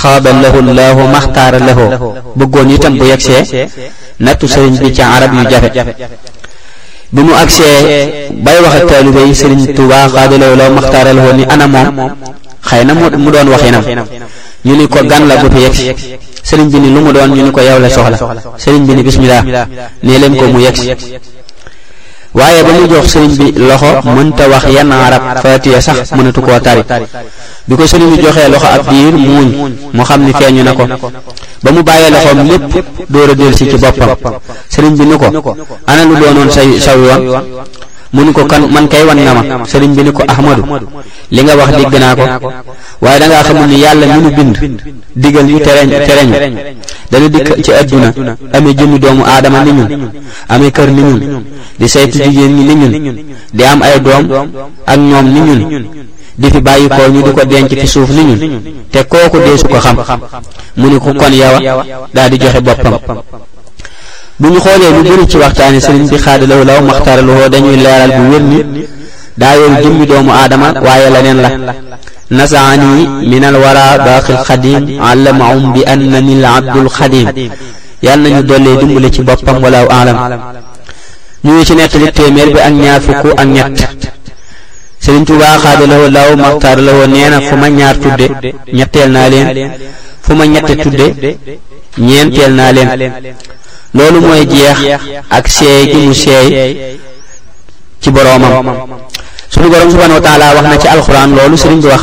xaada 0.00 0.32
lahu 0.32 0.62
laahu 0.74 1.06
maxtaara 1.08 1.58
lahu 1.58 2.12
bëggoon 2.34 2.70
itam 2.70 2.98
bu 2.98 3.04
yegsee 3.04 3.68
nattu 4.18 4.48
sëriñ 4.48 4.78
bi 4.78 4.90
ca 4.92 5.12
arab 5.16 5.34
yu 5.34 5.44
jafe 5.50 5.72
bi 7.12 7.22
mu 7.22 7.32
agsee 7.34 8.28
bay 8.44 8.58
wax 8.60 8.74
ak 8.74 8.86
taalibe 8.88 9.20
yi 9.28 9.34
sëriñ 9.34 9.72
tuuba 9.76 10.08
xaada 10.08 10.36
lahu 10.38 10.56
laahu 10.56 10.72
maxtaara 10.74 11.12
lahu 11.12 11.32
ni 11.36 11.44
ana 11.44 11.66
moom 11.68 12.12
xëy 12.70 12.84
na 12.84 12.94
mu 12.94 13.30
doon 13.30 13.48
waxinam 13.48 13.82
ñu 14.64 14.76
ni 14.76 14.86
ko 14.86 14.98
gan 15.06 15.26
la 15.26 15.36
gu 15.42 15.48
fi 15.50 15.58
yegg 15.62 15.74
si 15.98 16.08
sëriñ 16.42 16.68
bi 16.70 16.78
ni 16.78 16.88
lu 16.92 17.00
mu 17.00 17.12
doon 17.12 17.30
ñu 17.32 17.42
ni 17.46 17.50
ko 17.50 17.60
yow 17.60 17.78
la 17.80 17.90
soxla 17.90 18.16
sëriñ 18.56 18.86
bi 18.86 18.94
ni 18.94 19.02
bismillah 19.02 19.42
nee 20.02 20.38
ko 20.38 20.44
mu 20.46 20.60
yegg 20.60 20.76
si 20.76 20.90
waaye 22.32 22.62
ba 22.62 22.70
mu 22.72 22.86
jox 22.86 23.06
sëriñ 23.10 23.36
bi 23.36 23.52
loxo 23.56 23.86
mënta 24.04 24.48
wax 24.48 24.64
yenn 24.68 24.92
arab 24.92 25.38
faatiya 25.42 25.80
sax 25.80 26.12
mënatu 26.12 26.40
koo 26.42 26.60
tari 26.60 26.82
bi 27.64 27.74
ko 27.76 27.86
sëriñ 27.86 28.14
bi 28.16 28.22
loxo 28.22 28.66
ab 28.68 28.88
diir 28.88 29.12
muuñ 29.14 29.72
mu 29.92 30.02
xam 30.04 30.22
ni 30.24 30.32
feeñu 30.32 30.62
na 30.62 30.72
ko 30.74 30.86
ba 31.62 31.70
mu 31.72 31.82
bàyyee 31.82 32.10
loxoom 32.10 32.44
ñépp 32.46 32.84
door 33.08 33.30
a 33.30 33.34
delsi 33.34 33.66
ci 33.68 33.76
boppam 33.76 34.16
sëriñ 34.68 34.94
bi 34.96 35.06
ni 35.06 35.16
ko 35.18 35.56
ana 35.86 36.04
lu 36.04 36.14
doonoon 36.20 36.50
saw 36.50 36.98
yoon 37.02 37.46
mu 38.12 38.22
ni 38.24 38.32
ko 38.32 38.44
kan 38.44 38.60
man 38.68 38.84
kay 38.88 39.04
wan 39.08 39.16
nga 39.16 39.32
ma 39.32 39.64
sëriñ 39.64 39.96
bi 39.96 40.02
ni 40.04 40.12
ko 40.12 40.22
ahmadu 40.28 40.62
li 41.32 41.40
nga 41.42 41.56
wax 41.56 41.68
dégg 41.72 41.94
naa 41.96 42.14
ko 42.14 42.52
waaye 43.00 43.18
dangaa 43.18 43.42
xamul 43.42 43.66
ni 43.66 43.76
yàlla 43.80 44.06
mi 44.06 44.22
nu 44.22 44.30
bind 44.36 44.80
digal 45.16 45.46
ñu 45.48 45.58
tereñ 45.60 45.88
tereñu 45.88 46.34
dana 47.10 47.28
dikk 47.28 47.62
ci 47.64 47.72
adduna 47.72 48.12
amee 48.52 48.74
jëmmi 48.74 48.98
doomu 48.98 49.24
aadama 49.24 49.64
ni 49.64 49.72
ñun 49.72 50.12
amee 50.48 50.70
kër 50.70 50.90
ni 50.90 51.02
ñun 51.02 51.44
di 51.78 51.88
saytu 51.88 52.18
jigéen 52.22 52.52
ñi 52.52 52.64
ni 52.64 52.74
ñun 52.74 53.16
di 53.54 53.62
am 53.64 53.80
ay 53.80 53.98
doom 54.00 54.28
ak 54.86 54.96
ñoom 54.98 55.26
ni 55.32 55.40
ñun 55.40 55.86
di 56.36 56.50
fi 56.50 56.60
bàyyi 56.60 56.88
ko 56.88 57.08
ñu 57.08 57.22
di 57.22 57.32
ko 57.32 57.44
denc 57.46 57.80
ci 57.80 57.86
suuf 57.86 58.10
ni 58.10 58.24
ñun 58.24 58.62
te 58.90 59.06
kooku 59.08 59.38
deesu 59.38 59.64
ko 59.66 59.78
xam 59.80 59.96
mu 60.76 60.86
ni 60.88 60.98
ko 60.98 61.14
kon 61.14 61.32
yawa 61.32 61.84
daa 62.12 62.28
di 62.28 62.36
joxe 62.38 62.60
boppam 62.60 63.22
bu 64.40 64.48
ñu 64.48 64.60
xoolee 64.60 64.90
lu 64.96 65.02
bëri 65.10 65.26
ci 65.30 65.36
waxtaani 65.38 65.80
sëriñ 65.80 66.08
bi 66.10 66.18
xaadalawu 66.24 66.64
law 66.64 66.80
maxtaralawoo 66.82 67.48
dañuy 67.52 67.76
leeral 67.76 68.10
bu 68.16 68.22
wér 68.32 68.42
ni 68.42 68.58
daayoon 69.38 69.74
jëmmi 69.82 70.06
doomu 70.06 70.30
aadama 70.40 70.68
waaye 70.86 71.08
leneen 71.14 71.38
la 71.42 71.52
نزعني 72.38 72.94
من 73.32 73.44
الورى 73.44 73.98
باقي 74.04 74.32
القديم 74.34 75.02
علمهم 75.02 75.72
بأنني 75.72 76.32
العبد 76.32 76.76
الخديم 76.76 77.50
yàlla 78.06 78.28
nañu 78.28 78.42
dollee 78.42 78.76
dimbale 78.80 79.10
ci 79.12 79.22
boppam 79.22 79.62
walaaw 79.64 79.86
aalam 79.90 80.16
ñu 81.44 81.52
ngi 81.52 81.64
ci 81.64 81.74
nettali 81.74 82.12
téeméer 82.12 82.48
bi 82.54 82.58
ak 82.60 82.72
ñaar 82.72 83.00
fukk 83.06 83.24
ak 83.40 83.46
ñett 83.56 83.78
sëriñ 85.04 85.24
tuba 85.26 85.48
xaada 85.62 85.86
la 85.86 85.96
law 86.16 86.30
maxtaar 86.44 86.78
la 86.86 86.92
woo 86.98 87.06
nee 87.14 87.28
na 87.32 87.38
fu 87.48 87.54
ma 87.62 87.68
ñaar 87.78 87.96
tudde 88.04 88.26
ñetteel 88.76 89.10
naa 89.14 89.28
leen 89.32 89.48
fu 90.24 90.32
ma 90.38 90.44
ñette 90.52 90.74
tudde 90.84 91.06
ñeenteel 91.98 92.52
naa 92.58 92.72
leen 92.72 92.90
loolu 93.94 94.20
mooy 94.20 94.46
jeex 94.46 94.78
ak 95.30 95.48
seey 95.48 95.86
gi 95.92 95.96
mu 95.96 96.12
seey 96.14 96.48
ci 98.00 98.10
boroomam 98.10 98.66
suñu 99.52 99.68
boroom 99.68 99.90
subhanahu 99.92 100.18
wa 100.20 100.24
taala 100.26 100.54
wax 100.56 100.64
na 100.68 100.76
ci 100.78 100.88
alxuraan 100.88 101.30
loolu 101.36 101.56
sëriñ 101.56 101.80
bi 101.80 101.88
wax 101.88 102.02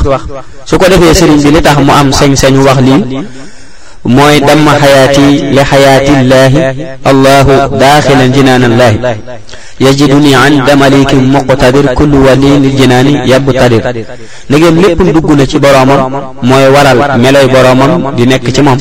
su 0.66 0.78
ko 0.78 0.86
defee 0.90 1.14
sëriñ 1.20 1.40
bi 1.44 1.52
li 1.52 1.62
tax 1.62 1.78
mu 1.82 1.92
am 1.92 2.10
sañ-sañu 2.20 2.62
wax 2.68 2.78
lii 2.86 3.26
mooy 4.04 4.40
damma 4.48 4.80
xayaati 4.80 5.22
li 5.56 5.62
xayaatillaahi 5.64 6.62
allahu 7.12 7.54
daaxilan 7.80 8.32
jinaanallaahi 8.38 8.98
yajiduni 9.86 10.32
inda 10.48 10.76
malikin 10.82 11.24
muqtadir 11.34 11.86
kullu 12.00 12.18
waliyin 12.28 12.64
lil 12.66 12.76
jinaani 12.82 13.12
yabtadir 13.32 13.82
ndegeen 14.50 14.76
léppam 14.84 15.08
dugg 15.16 15.30
na 15.40 15.46
ci 15.52 15.60
boroomam 15.60 16.02
mooy 16.50 16.66
waral 16.76 17.00
meloy 17.24 17.48
boroomam 17.54 17.92
di 18.18 18.26
nekk 18.26 18.46
ci 18.56 18.62
moom 18.62 18.80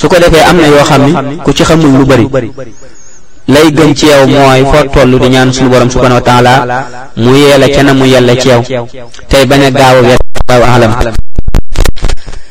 su 0.00 0.08
ko 0.08 0.16
defee 0.24 0.42
am 0.50 0.56
na 0.62 0.66
yoo 0.74 0.84
xam 0.90 1.02
ne 1.06 1.36
ku 1.44 1.50
ci 1.52 1.64
xamul 1.64 1.90
lu 1.98 2.04
bari 2.06 2.26
lay 3.54 3.68
gën 3.76 3.92
ci 3.98 4.06
yow 4.14 4.26
mooy 4.34 4.62
foo 4.70 4.84
toll 4.94 5.12
di 5.22 5.28
ñaan 5.34 5.52
suñu 5.54 5.68
borom 5.72 5.90
subhanahu 5.90 6.20
wa 6.20 6.26
taala 6.30 6.52
mu 7.16 7.32
yeela 7.34 7.66
ca 7.74 7.82
na 7.82 7.92
mu 7.94 8.04
yella 8.12 8.34
ci 8.42 8.48
yow 8.50 8.62
tey 9.28 9.44
bañ 9.46 9.62
a 9.66 9.70
gaaw 9.70 9.94
a 10.00 10.02
wees 10.08 10.18
allahu 10.48 10.70
alam 10.74 10.92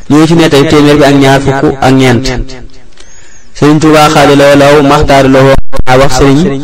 ñu 0.09 0.17
ngi 0.17 0.27
ci 0.27 0.33
ne 0.35 0.49
tey 0.49 0.63
téeméer 0.69 0.97
bi 0.97 1.03
ak 1.05 1.15
ñaar 1.15 1.41
fukk 1.41 1.75
ak 1.81 1.93
ñeent 1.93 2.25
sëriñ 3.55 3.79
Tuubaa 3.79 4.09
xaali 4.09 4.35
law 4.35 4.55
law 4.55 4.75
maxtaari 4.89 5.29
loo 5.29 5.47
naa 5.87 5.97
wax 5.99 6.11
sëriñ 6.19 6.59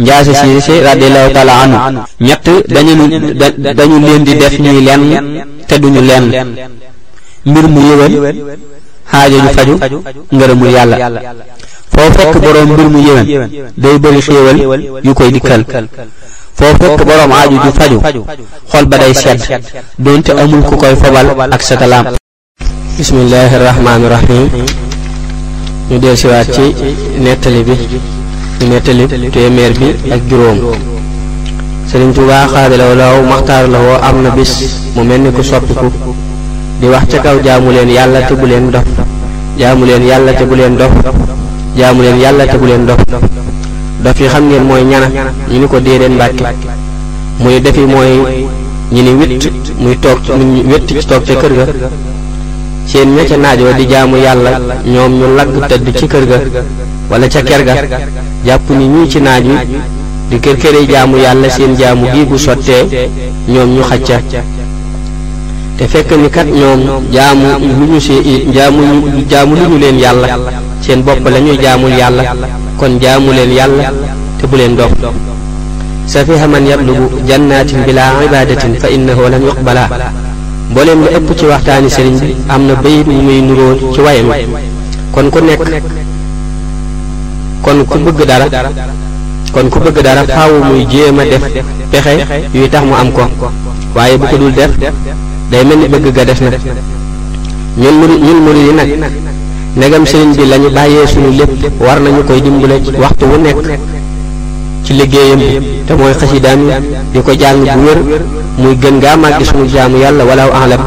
njaase 0.00 0.32
siise 0.34 0.72
radiyallahu 0.88 1.32
taala 1.34 1.52
anhu 1.64 1.78
ñett 2.20 2.44
dañu 2.68 2.94
dañu 3.76 3.98
leen 4.06 4.24
di 4.26 4.34
def 4.34 4.54
ñuy 4.60 4.80
lenn 4.86 5.04
te 5.68 5.74
duñu 5.82 6.00
lenn 6.02 6.26
mbir 7.46 7.66
mu 7.68 7.80
yëwén 7.80 8.12
xaajo 9.10 9.36
ju 9.42 9.48
faju 9.78 10.02
ngërëmul 10.32 10.70
yàlla 10.70 10.96
foo 11.92 12.10
fekk 12.16 12.34
boroom 12.44 12.70
mbir 12.72 12.88
mu 12.94 12.98
yëwén 13.06 13.48
day 13.82 13.98
bëri 14.02 14.20
xéewal 14.26 14.58
yu 15.06 15.14
koy 15.14 15.32
dikkal 15.32 15.64
foo 16.58 16.72
fekk 16.80 17.04
boroom 17.08 17.30
aaju 17.32 17.56
ju 17.64 17.70
faju 17.78 18.00
xol 18.70 18.84
ba 18.84 18.96
day 18.98 19.14
sedd 19.14 19.40
doonte 19.98 20.30
amul 20.40 20.62
ku 20.68 20.76
koy 20.76 20.94
fobal 21.02 21.26
ak 21.56 21.62
sa 21.62 21.76
kalaam 21.76 22.06
bismillahirrahmanirrahim 23.00 24.48
ñu 25.90 25.96
del 26.04 26.12
ci 26.20 26.26
wat 26.28 26.44
ci 26.54 26.64
netali 27.24 27.62
bi 27.68 27.72
ñu 28.60 28.66
nettali 28.70 29.04
téeméer 29.32 29.72
bi 29.80 29.88
ak 30.14 30.20
juroom 30.28 30.58
serigne 31.88 32.12
touba 32.12 32.44
khadila 32.52 32.92
law 33.00 33.16
maxtaar 33.30 33.64
la 33.74 33.78
am 34.06 34.16
bis 34.36 34.52
mu 34.94 35.00
melni 35.08 35.30
ni 35.30 35.36
ku 35.36 35.40
soppiku 35.42 35.88
di 36.80 36.86
wax 36.92 37.04
ci 37.10 37.16
kaw 37.24 37.36
jaamu 37.44 37.70
len 37.72 37.88
yalla 37.90 38.20
te 38.28 38.34
bu 38.36 38.44
len 38.50 38.68
dof 38.70 38.84
jaamu 39.58 39.84
len 39.88 40.04
yalla 40.10 40.32
te 40.38 40.44
bu 40.44 40.54
len 40.60 40.76
dof 40.80 40.92
jaamu 41.80 42.02
len 42.04 42.18
yalla 42.24 42.44
te 42.50 42.56
bu 42.60 42.66
len 42.68 42.84
dof 42.84 43.00
dof 44.04 44.16
yi 44.20 44.28
xam 44.28 44.44
ngeen 44.48 44.64
moy 44.68 44.82
ñana 44.84 45.08
ñu 45.48 45.64
ko 45.72 45.80
deeren 45.80 46.14
mbacke 46.20 46.42
muy 47.40 47.60
defi 47.64 47.80
moy, 47.80 48.12
ñini 48.92 49.12
wit 49.20 49.32
witt 49.42 49.54
muy 49.80 49.96
toog 50.02 50.18
wett 50.70 50.84
ci 50.86 51.00
tok 51.08 51.24
ci 51.24 51.34
kër 51.40 51.52
ga 51.58 51.66
seen 52.92 53.10
ña 53.16 53.22
ca 53.28 53.36
naaj 53.36 53.60
wa 53.66 53.72
di 53.78 53.86
jaamu 53.86 54.16
yàlla 54.18 54.50
ñoom 54.84 55.12
ñu 55.18 55.36
lagg 55.36 55.50
tëdd 55.68 55.88
ci 55.98 56.06
kër 56.08 56.24
ga 56.30 56.38
wala 57.10 57.26
ca 57.28 57.40
ker 57.42 57.62
ga 57.64 57.74
jàpp 58.46 58.70
ni 58.78 58.86
ñii 58.86 59.08
ci 59.10 59.20
naaj 59.20 59.44
wi 59.46 59.56
di 60.30 60.36
kër 60.44 60.56
këri 60.62 60.86
jaamu 60.92 61.16
yàlla 61.24 61.48
seen 61.56 61.76
jaamu 61.80 62.06
gii 62.14 62.24
bu 62.24 62.36
sottee 62.38 62.84
ñoom 63.48 63.74
ñu 63.74 63.82
xacca 63.82 64.18
te 65.76 65.84
fekk 65.92 66.10
ni 66.22 66.28
kat 66.28 66.46
ñoom 66.50 66.80
jaamu 67.12 67.46
lu 67.78 67.86
ñu 67.92 68.00
si 68.00 68.14
jaamu 68.54 68.82
jaamu 69.30 69.54
lu 69.56 69.62
ñu 69.70 69.78
leen 69.78 69.98
yàlla 70.00 70.28
seen 70.82 71.02
bopp 71.04 71.24
la 71.30 71.38
ñuy 71.40 71.58
jaamul 71.62 71.92
yàlla 72.00 72.22
kon 72.78 72.98
jaamu 73.02 73.32
leen 73.32 73.52
yàlla 73.58 73.92
te 74.38 74.46
bu 74.46 74.56
leen 74.56 74.76
dox 74.76 74.92
safiha 76.06 76.46
man 76.48 76.66
yablugu 76.70 77.08
jannatin 77.28 77.80
bila 77.86 78.04
ibadatin 78.24 78.74
fa 78.80 78.88
innahu 78.88 79.22
lan 79.32 79.42
yuqbala 79.42 79.88
mbooleem 80.70 81.00
li 81.04 81.08
ëpp 81.18 81.28
ci 81.38 81.44
waxtaani 81.50 81.90
sëriñ 81.94 82.14
bi 82.22 82.34
am 82.54 82.62
na 82.66 82.74
bayit 82.82 83.06
wu 83.08 83.12
muy 83.26 83.40
nuroo 83.46 83.74
ci 83.94 84.00
wayam 84.06 84.28
kon 85.12 85.26
ku 85.32 85.38
nekk 85.48 85.60
kon 87.64 87.78
ku 87.90 87.98
bëgg 88.04 88.20
dara 88.30 88.46
kon 89.54 89.68
ku 89.72 89.78
bëgg 89.84 89.98
dara 90.06 90.22
faaw 90.36 90.52
muy 90.68 90.86
jéem 90.90 91.18
a 91.18 91.24
def 91.24 91.42
pexe 91.90 92.12
yuy 92.54 92.68
tax 92.72 92.84
mu 92.86 92.94
am 93.02 93.10
ko 93.12 93.22
waaye 93.96 94.16
bu 94.18 94.26
ko 94.30 94.36
dul 94.38 94.52
def 94.52 94.70
day 95.50 95.64
mel 95.64 95.78
ni 95.78 95.88
bëgg 95.92 96.08
ga 96.16 96.24
def 96.24 96.40
na 96.42 96.50
ñun 97.80 97.94
mu 98.00 98.04
ñun 98.26 98.40
murid 98.44 98.66
yi 98.66 98.72
nag 98.72 98.88
ndegam 99.76 100.04
sëriñ 100.06 100.32
bi 100.36 100.44
lañu 100.50 100.70
bàyyee 100.70 101.06
suñu 101.12 101.30
lépp 101.38 101.80
war 101.80 101.98
nañu 102.00 102.22
koy 102.28 102.40
dimbale 102.40 102.76
waxtu 103.02 103.24
wu 103.30 103.36
nekk 103.38 103.56
ci 104.84 104.94
liggéeyam 104.94 105.40
te 105.86 105.94
mooy 105.94 106.12
xasidaam 106.20 106.60
yi 106.68 106.74
di 107.12 107.20
ko 107.22 107.32
jàng 107.40 107.64
bu 107.64 108.10
wér 108.10 108.22
muy 108.58 108.74
gën 108.82 108.98
ngaa 108.98 109.16
màgg 109.16 109.44
sunu 109.44 109.66
jaamu 109.68 109.98
yàlla 110.02 110.24
walaaw 110.24 110.50
alam 110.62 110.80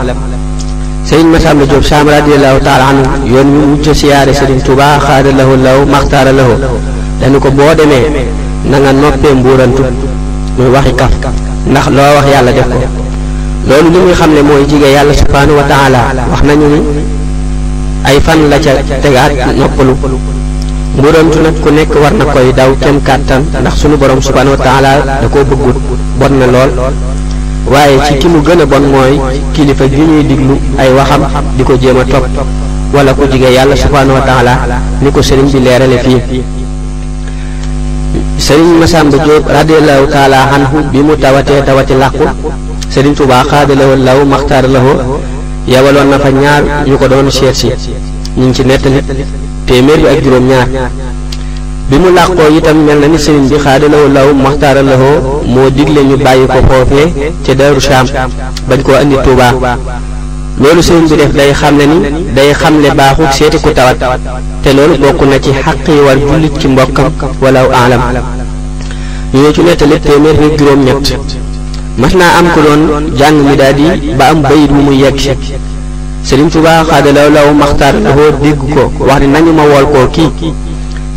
sëriñ 1.10 1.26
ma 1.32 1.38
Diop 1.70 1.84
Sam 1.84 2.08
radiallahu 2.08 2.60
taala 2.64 2.86
anhu 2.88 3.04
yoon 3.34 3.48
wi 3.54 3.66
mujj 3.68 3.90
siyaare 3.94 4.34
sëriñ 4.34 4.62
Tuubaa 4.66 5.00
xaada 5.00 5.32
lahu 5.38 5.56
law 5.66 5.86
maxtaara 5.86 6.32
lahu 6.32 6.54
dañu 7.22 7.40
ko 7.40 7.50
boo 7.52 7.74
demee 7.78 8.26
na 8.66 8.78
nga 8.80 8.92
noppee 8.94 9.34
mbuurantu 9.36 9.84
muy 10.58 10.70
waxi 10.76 10.94
kaf 11.00 11.12
ndax 11.72 11.88
loo 11.98 12.14
wax 12.16 12.26
yàlla 12.34 12.52
def 12.52 12.66
ko 12.66 12.76
loolu 13.68 13.90
li 13.94 14.00
muy 14.06 14.14
xam 14.20 14.32
ne 14.36 14.42
mooy 14.42 14.64
jige 14.70 14.88
yàlla 14.96 15.14
subhaanahu 15.14 15.58
wa 15.60 15.64
taala 15.72 16.00
wax 16.32 16.42
nañu 16.48 16.68
ni 16.74 16.80
ay 18.08 18.20
fan 18.26 18.50
la 18.50 18.58
ca 18.64 18.72
tegaat 19.04 19.32
noppalu 19.60 19.96
mbuuramtu 20.94 21.42
nag 21.42 21.56
ku 21.60 21.70
nekk 21.74 21.90
war 21.98 22.14
na 22.14 22.26
koy 22.30 22.54
daw 22.54 22.70
kem 22.78 22.98
kàttan 23.02 23.42
ndax 23.62 23.82
sunu 23.82 23.98
borom 23.98 24.22
subhanahu 24.22 24.54
wa 24.58 24.62
taala 24.62 24.92
da 25.22 25.26
koo 25.28 25.42
bëggut 25.42 25.78
bon 26.22 26.32
na 26.38 26.46
lool 26.54 26.70
waaye 27.74 27.98
ci 28.08 28.14
ki 28.22 28.28
mu 28.30 28.40
gën 28.46 28.62
a 28.62 28.66
bon 28.72 28.84
mooy 28.94 29.14
kilifa 29.54 29.90
gi 29.90 29.98
ñuy 30.06 30.24
diglu 30.30 30.56
ay 30.78 30.94
waxam 30.94 31.22
di 31.58 31.64
ko 31.64 31.74
jéem 31.82 31.98
a 31.98 32.06
topp 32.06 32.26
wala 32.94 33.12
ku 33.18 33.24
jige 33.32 33.50
yàlla 33.58 33.76
subhanahu 33.76 34.14
wa 34.22 34.22
taala 34.22 34.54
ni 35.02 35.10
ko 35.12 35.20
sëriñ 35.22 35.50
bi 35.54 35.60
leerale 35.66 35.98
fii 36.06 36.22
sëriñ 38.46 38.78
Masamba 38.82 39.18
Diop 39.26 39.44
radiallahu 39.50 40.06
taala 40.14 40.40
anhu 40.56 40.78
bi 40.92 41.00
mu 41.02 41.16
tawatee 41.18 41.64
tawati 41.66 41.94
làqu 41.98 42.26
sëriñ 42.94 43.14
Tuubaa 43.18 43.44
xaadalawoo 43.50 43.96
law 43.98 44.20
maxtaaralawoo 44.30 44.98
yebaloon 45.66 46.10
na 46.14 46.18
fa 46.24 46.30
ñaar 46.30 46.64
ñu 46.86 46.96
ko 47.02 47.08
doon 47.08 47.32
seet 47.32 47.56
si 47.56 47.68
ñu 48.38 48.46
ngi 48.50 48.54
ci 48.54 48.64
nettali 48.64 49.02
téeméer 49.68 49.98
bi 50.00 50.06
ak 50.08 50.20
juróom-ñaar 50.24 50.68
bi 51.92 51.98
mu 52.00 52.10
làqoo 52.12 52.48
itam 52.58 52.86
mel 52.86 53.00
na 53.02 53.08
ni 53.08 53.18
sëriñ 53.18 53.50
bi 53.50 53.58
xaadalawu 53.64 54.08
law 54.14 54.28
maxtaara 54.34 54.82
moo 55.46 55.70
digle 55.78 56.04
ñu 56.04 56.18
bàyyi 56.18 56.48
ko 56.48 56.60
foofee 56.70 57.10
ca 57.48 57.54
Daaru 57.56 57.80
Saam 57.80 58.06
bañ 58.70 58.80
koo 58.84 59.00
indi 59.02 59.16
Tuubaa 59.26 59.52
loolu 60.62 60.82
sëriñ 60.84 61.08
bi 61.10 61.16
def 61.20 61.32
day 61.36 61.54
xamle 61.54 61.86
ni 61.88 61.98
day 62.36 62.54
xamle 62.54 62.90
baaxut 62.98 63.30
seeti 63.38 63.58
ku 63.64 63.70
tawat 63.74 63.98
te 64.64 64.74
loolu 64.74 64.96
bokk 65.02 65.22
na 65.28 65.38
ci 65.40 65.52
xaq 65.66 65.88
yi 65.88 66.00
war 66.08 66.18
jullit 66.18 66.60
ci 66.60 66.68
mbokkam 66.68 67.06
walaw 67.42 67.68
aalam 67.72 68.02
ñu 69.34 69.42
ne 69.42 69.54
ci 69.56 69.62
nettali 69.64 69.96
téeméer 70.06 70.36
bi 70.42 70.48
juróom-ñett 70.58 71.18
mas 71.98 72.14
naa 72.16 72.36
am 72.40 72.46
ko 72.56 72.62
doon 72.62 73.10
jàng 73.20 73.44
mi 73.48 73.56
daal 73.58 73.74
di 73.76 74.14
ba 74.18 74.26
am 74.28 74.42
bayit 74.42 74.72
wu 74.72 74.82
muy 74.82 75.02
yegg 75.04 75.20
Sëriñ 76.24 76.50
Tuubaa 76.50 76.84
xaadalaw 76.88 77.30
law 77.36 77.48
maxtaar 77.54 77.96
woo 78.16 78.32
dégg 78.44 78.60
ko 78.74 78.92
wax 79.08 79.20
ni 79.20 79.28
nañu 79.28 79.52
ma 79.52 79.64
wool 79.64 79.86
koo 79.94 80.08
kii 80.14 80.54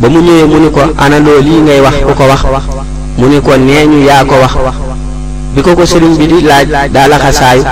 ba 0.01 0.09
mu 0.09 0.19
ñëwee 0.19 0.45
mu 0.51 0.59
ni 0.59 0.69
ko 0.69 0.81
ana 0.99 1.19
loo 1.19 1.39
lii 1.41 1.61
ngay 1.63 1.79
wax 1.81 1.95
ku 2.05 2.13
ko 2.13 2.23
wax 2.27 2.43
mu 3.17 3.27
ni 3.29 3.39
ko 3.39 3.51
nee 3.57 3.87
ñu 3.87 4.03
yaa 4.03 4.25
ko 4.25 4.35
wax 4.41 4.53
bi 5.55 5.61
ko 5.61 5.75
ko 5.75 5.83
sëriñ 5.85 6.17
bi 6.19 6.27
di 6.27 6.41
laaj 6.41 6.89
daa 6.91 7.07
laxasaayu 7.07 7.63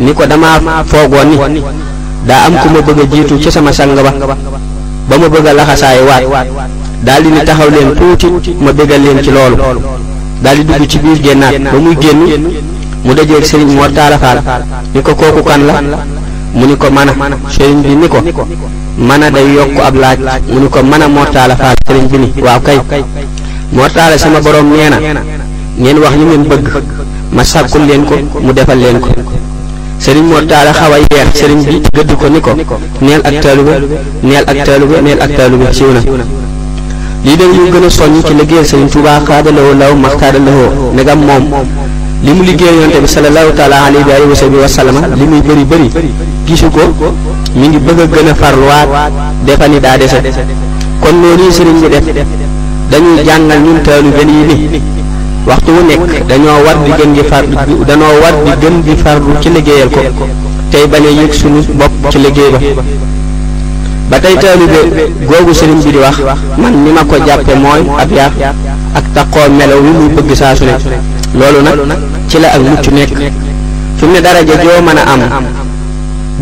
ni 0.00 0.12
ko 0.12 0.26
dama 0.26 0.60
foogoon 0.86 1.28
ni 1.28 1.62
daa 2.28 2.44
am 2.46 2.54
ku 2.60 2.68
ma 2.68 2.80
bëgg 2.82 3.00
a 3.00 3.04
jiitu 3.14 3.40
ci 3.40 3.50
sama 3.50 3.72
sang 3.72 3.94
ba 3.96 4.02
ba 5.08 5.18
ma 5.18 5.28
bëgg 5.28 5.46
a 5.46 5.52
laxasaayu 5.54 6.04
waat 6.04 6.46
daal 7.02 7.22
di 7.22 7.28
ni 7.30 7.40
taxaw 7.46 7.70
leen 7.70 7.94
tuuti 7.96 8.54
ma 8.60 8.72
bégal 8.74 9.00
leen 9.02 9.22
ci 9.22 9.30
loolu 9.30 9.56
daal 10.42 10.56
di 10.56 10.64
dugg 10.64 10.86
ci 10.86 10.98
biir 10.98 11.18
génnaat 11.22 11.62
ba 11.64 11.78
muy 11.78 11.96
génn 11.96 12.52
mu 13.04 13.14
dajeeg 13.14 13.44
sëriñ 13.46 13.72
Mor 13.74 13.90
Talla 13.94 14.18
Fall 14.18 14.42
ni 14.94 15.00
ko 15.00 15.14
kooku 15.14 15.42
kan 15.42 15.64
la 15.66 15.74
mu 16.54 16.66
ni 16.66 16.76
ko 16.76 16.86
mën 16.90 17.08
a 17.08 17.50
sëriñ 17.52 17.82
bi 17.82 17.94
ni 17.96 18.08
ko 18.08 18.20
mën 18.98 19.22
a 19.22 19.30
day 19.30 19.52
yokk 19.54 19.78
ab 19.84 19.94
laaj 19.96 20.18
mu 20.48 20.60
ni 20.60 20.68
ko 20.68 20.82
mën 20.82 21.02
a 21.02 21.08
mortaala 21.08 21.56
faal 21.56 21.74
sëriñ 21.86 22.06
bi 22.10 22.18
ni 22.18 22.32
waaw 22.42 22.60
kay 22.60 22.78
mortaala 23.72 24.16
sama 24.18 24.40
borom 24.40 24.66
nee 24.70 24.88
na 24.90 24.96
ngeen 25.78 25.98
wax 25.98 26.12
ñu 26.16 26.24
ngeen 26.24 26.44
bëgg 26.48 26.68
ma 27.32 27.44
sàkkul 27.44 27.82
leen 27.86 28.04
ko 28.04 28.16
mu 28.40 28.52
defal 28.52 28.78
leen 28.78 28.98
ko 29.00 29.08
sëriñ 30.00 30.24
mortaala 30.24 30.72
xaw 30.72 30.92
a 30.92 30.98
yeer 31.12 31.26
sëriñ 31.34 31.62
bi 31.64 31.80
gëdd 31.92 32.12
ko 32.16 32.28
ni 32.28 32.40
ko 32.40 32.54
neel 33.02 33.20
ak 33.24 33.40
taaluba 33.40 33.72
neel 34.22 34.44
ak 34.48 34.64
taaluba 34.64 35.00
neel 35.00 35.20
ak 35.22 35.36
taaluba 35.36 35.72
siw 35.72 35.92
na 35.92 36.00
lii 37.24 37.36
dañ 37.36 37.52
ñu 37.52 37.70
gën 37.72 37.84
a 37.84 37.90
soññ 37.90 38.22
ci 38.26 38.34
liggéeyal 38.34 38.64
sëriñ 38.66 38.88
Tuubaa 38.88 39.20
xaadalawoo 39.26 39.74
law 39.74 39.94
maxtaadalawoo 39.94 40.92
negam 40.94 41.18
moom 41.26 41.44
li 42.24 42.32
mu 42.32 42.42
liggéey 42.42 42.80
yonte 42.80 43.00
bi 43.02 43.06
sallallahu 43.06 43.52
taala 43.54 43.84
alayhi 43.84 44.56
wa 44.56 44.66
sallam 44.68 44.96
li 45.16 45.26
muy 45.26 45.42
bëri 45.42 45.64
bëri 45.64 45.90
gisu 46.48 46.70
ko 46.72 46.80
mu 47.52 47.66
ngi 47.68 47.76
bëgg 47.76 48.00
a 48.00 48.06
gën 48.08 48.28
a 48.32 48.34
farluwaat 48.34 49.12
defa 49.44 49.66
ni 49.68 49.76
daa 49.78 49.98
dese 50.00 50.16
kon 51.04 51.16
loolu 51.20 51.52
sëriñ 51.52 51.76
bi 51.76 51.88
def 51.92 52.00
dañuy 52.90 53.20
jàngal 53.22 53.60
ñun 53.60 53.82
taalibe 53.84 54.22
yi 54.24 54.56
ni 54.56 54.80
waxtu 55.46 55.70
wu 55.76 55.80
nekk 55.84 56.24
dañoo 56.26 56.64
war 56.64 56.76
di 56.84 56.90
gën 56.96 57.12
di 57.12 57.20
far 57.28 57.44
dañoo 57.86 58.14
war 58.22 58.34
di 58.44 58.50
gën 58.64 58.80
di 58.80 58.96
farlu 58.96 59.36
ci 59.42 59.48
liggéeyal 59.52 59.88
ko 59.90 60.00
tey 60.72 60.86
bañ 60.88 61.04
a 61.04 61.10
yëg 61.20 61.32
suñu 61.34 61.60
bopp 61.76 61.92
ci 62.08 62.18
liggéey 62.18 62.50
ba 62.50 62.82
ba 64.08 64.16
tey 64.18 64.36
taalibe 64.40 65.12
googu 65.28 65.52
sëriñ 65.52 65.84
bi 65.84 65.90
di 65.92 65.98
wax 66.00 66.16
man 66.56 66.72
ni 66.82 66.90
ma 66.96 67.04
ko 67.04 67.16
jàppe 67.26 67.52
mooy 67.60 67.84
ab 68.00 68.10
yar 68.10 68.32
ak 68.94 69.04
taqoo 69.12 69.50
melaw 69.52 69.80
wi 69.84 69.90
muy 70.00 70.08
bëgg 70.16 70.32
saa 70.34 70.54
su 70.56 70.64
ne 70.64 70.76
loolu 71.36 71.60
nag 71.60 71.78
ci 72.26 72.40
la 72.40 72.48
ak 72.56 72.60
mucc 72.62 72.86
nekk 72.88 73.12
fi 73.98 74.04
mu 74.06 74.12
ne 74.12 74.20
daraja 74.22 74.54
joo 74.64 74.80
mën 74.80 74.96
a 74.96 75.04
am 75.12 75.67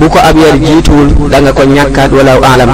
bu 0.01 0.09
ko 0.11 0.19
ab 0.23 0.37
yar 0.39 0.57
jiituwul 0.59 1.09
da 1.31 1.53
ko 1.53 1.65
ñàkkaat 1.65 2.11
walaw 2.17 2.41
alam 2.43 2.71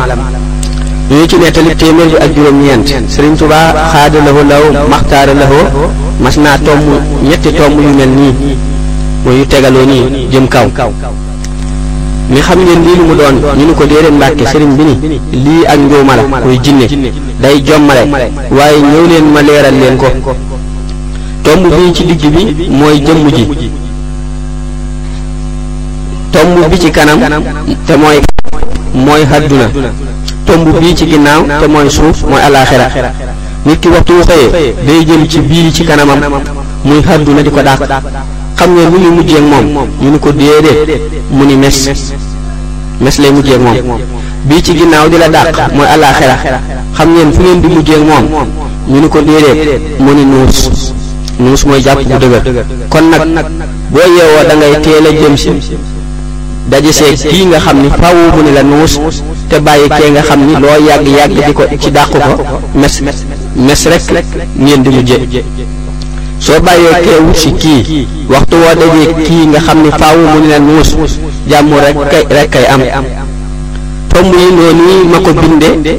ñu 1.11 1.27
ci 1.27 1.37
nettali 1.39 1.75
téeméer 1.79 2.09
yi 2.09 2.17
ak 2.21 2.31
juróom-ñeent 2.37 2.87
Sëriñ 3.09 3.37
Tuubaa 3.39 3.75
xaada 3.93 4.19
lahu 4.27 4.43
law 4.49 4.89
maxtaara 4.91 5.35
lahu 5.35 5.87
mas 6.21 6.37
naa 6.39 6.59
tomb 6.59 6.83
ñetti 7.23 7.53
tomb 7.53 7.79
yu 7.81 7.89
mel 7.99 8.09
nii 8.09 8.55
mooy 9.25 9.39
yu 9.39 9.45
tegaloo 9.45 9.85
nii 9.87 10.27
jëm 10.33 10.49
kaw 10.49 10.67
ni 12.31 12.41
xam 12.41 12.59
ngeen 12.65 12.85
lii 12.87 12.97
lu 12.97 13.05
mu 13.05 13.15
doon 13.15 13.35
ñu 13.59 13.67
ni 13.67 13.75
ko 13.75 13.85
déedéet 13.87 14.11
mbàkke 14.13 14.45
sëriñ 14.47 14.77
bi 14.77 14.85
ni 14.85 14.99
lii 15.45 15.65
ak 15.67 15.79
njuuma 15.79 16.17
la 16.17 16.23
kuy 16.23 16.59
day 17.43 17.63
jommale 17.67 18.03
waaye 18.51 18.79
ñëw 18.81 19.07
leen 19.11 19.25
ma 19.35 19.43
leeral 19.43 19.75
leen 19.81 19.97
ko 19.97 20.07
tomb 21.45 21.63
bii 21.67 21.93
ci 21.95 22.05
digg 22.05 22.25
bi 22.35 22.69
mooy 22.71 23.01
jëmm 23.05 23.31
ji 23.31 23.62
tomb 26.43 26.69
bi 26.71 26.79
ci 26.81 26.91
kanam 26.91 27.21
te 27.87 27.97
mooy 27.97 28.19
mooy 28.95 29.23
hadduna 29.31 29.69
tomb 30.45 30.67
bii 30.81 30.95
ci 30.99 31.07
ginnaaw 31.11 31.43
te 31.61 31.67
mooy 31.69 31.89
suuf 31.89 32.23
mooy 32.31 32.43
alaaxira 32.47 32.89
nit 33.65 33.79
ki 33.81 33.89
waxtu 33.95 34.13
wu 34.13 34.23
xëyee 34.27 34.51
day 34.87 35.01
jël 35.07 35.25
ci 35.29 35.39
bii 35.39 35.73
ci 35.73 35.85
kanamam 35.85 36.19
muy 36.85 37.01
hadduna 37.09 37.43
di 37.43 37.51
ko 37.51 37.63
dàq 37.63 37.79
xam 38.57 38.73
ngeen 38.75 38.91
lu 38.93 38.99
muy 38.99 39.11
mujjee 39.17 39.37
ak 39.37 39.43
moom 39.43 39.87
ñu 40.01 40.11
ni 40.11 40.19
ko 40.19 40.33
déedéet 40.33 41.01
mu 41.31 41.45
ni 41.47 41.55
mes 41.55 41.91
mes 43.01 43.19
lay 43.19 43.31
mujjee 43.31 43.55
ak 43.55 43.61
moom 43.61 43.99
bii 44.43 44.63
ci 44.65 44.75
ginnaaw 44.77 45.09
di 45.09 45.19
la 45.19 45.29
dàq 45.29 45.71
mooy 45.75 45.87
alaaxira 45.87 46.39
xam 46.97 47.13
ngeen 47.15 47.33
fu 47.33 47.41
ngeen 47.43 47.61
di 47.61 47.69
mujjee 47.69 47.95
ak 47.95 48.29
moom 48.29 48.49
ñu 48.91 49.01
ni 49.01 49.09
ko 49.09 49.21
déedéet 49.23 49.81
mu 50.01 50.13
ni 50.13 50.25
nuus 50.25 50.93
nuus 51.39 51.65
mooy 51.65 51.81
jàpp 51.81 52.03
bu 52.03 52.15
dëgër 52.19 52.65
kon 52.91 53.09
nag 53.11 53.47
boo 53.91 54.01
yeewoo 54.17 54.45
da 54.49 54.81
teel 54.83 55.07
a 55.07 55.11
jëm 55.13 55.37
si 55.37 55.51
daje 56.69 56.93
see 56.93 57.17
kii 57.17 57.47
nga 57.51 57.59
xam 57.59 57.83
ni 57.83 57.89
faaw 57.91 58.15
mu 58.35 58.43
ni 58.43 58.53
la 58.55 58.63
nuus 58.63 59.01
te 59.49 59.59
bàyyi 59.59 59.89
kee 59.89 60.11
nga 60.11 60.23
xam 60.23 60.41
ni 60.47 60.53
loo 60.61 60.79
yàgg 60.89 61.07
yàgg 61.19 61.35
di 61.47 61.53
ko 61.53 61.65
ci 61.81 61.91
dàqu 61.91 62.19
ko 62.19 62.63
mes 62.75 63.01
mes 63.57 63.87
rek 63.87 64.25
ngeen 64.59 64.83
di 64.83 64.91
mujje 64.91 65.43
soo 66.39 66.61
bàyyee 66.61 67.03
kee 67.05 67.19
wut 67.25 67.37
si 67.37 67.51
kii 67.53 68.07
waxtu 68.29 68.55
woo 68.63 68.75
dajee 68.81 69.25
kii 69.27 69.47
nga 69.47 69.61
xam 69.61 69.83
ni 69.83 69.91
faaw 69.91 70.17
mu 70.17 70.41
ni 70.41 70.49
la 70.49 70.59
nuus 70.61 70.97
jàmm 71.51 71.73
rek 71.87 71.97
kay 72.11 72.25
rek 72.39 72.51
kay 72.51 72.65
am 72.67 72.81
tomb 74.09 74.33
yi 74.35 74.53
noonu 74.53 75.05
ma 75.13 75.19
ko 75.19 75.33
binde 75.41 75.99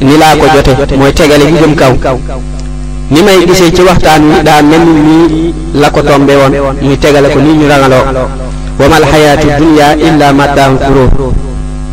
ni 0.00 0.16
laa 0.18 0.36
ko 0.36 0.46
jote 0.76 0.94
mooy 0.96 1.12
tegale 1.14 1.44
gi 1.46 1.56
jëm 1.60 1.74
kaw 1.74 1.94
ni 3.10 3.22
may 3.22 3.46
gisee 3.46 3.72
ci 3.72 3.82
waxtaan 3.82 4.28
wi 4.28 4.42
daa 4.44 4.62
mel 4.62 4.84
ni 5.06 5.54
la 5.72 5.88
ko 5.90 6.02
tombe 6.02 6.34
woon 6.36 6.52
muy 6.82 6.98
tegale 6.98 7.28
ko 7.32 7.38
nii 7.40 7.56
ñu 7.64 7.68
rangaloo 7.68 8.43
wa 8.74 8.86
mal 8.90 9.04
xayaatu 9.06 9.46
dunya 9.58 9.88
illa 10.02 10.28
mataam 10.34 10.74
xuróor 10.82 11.10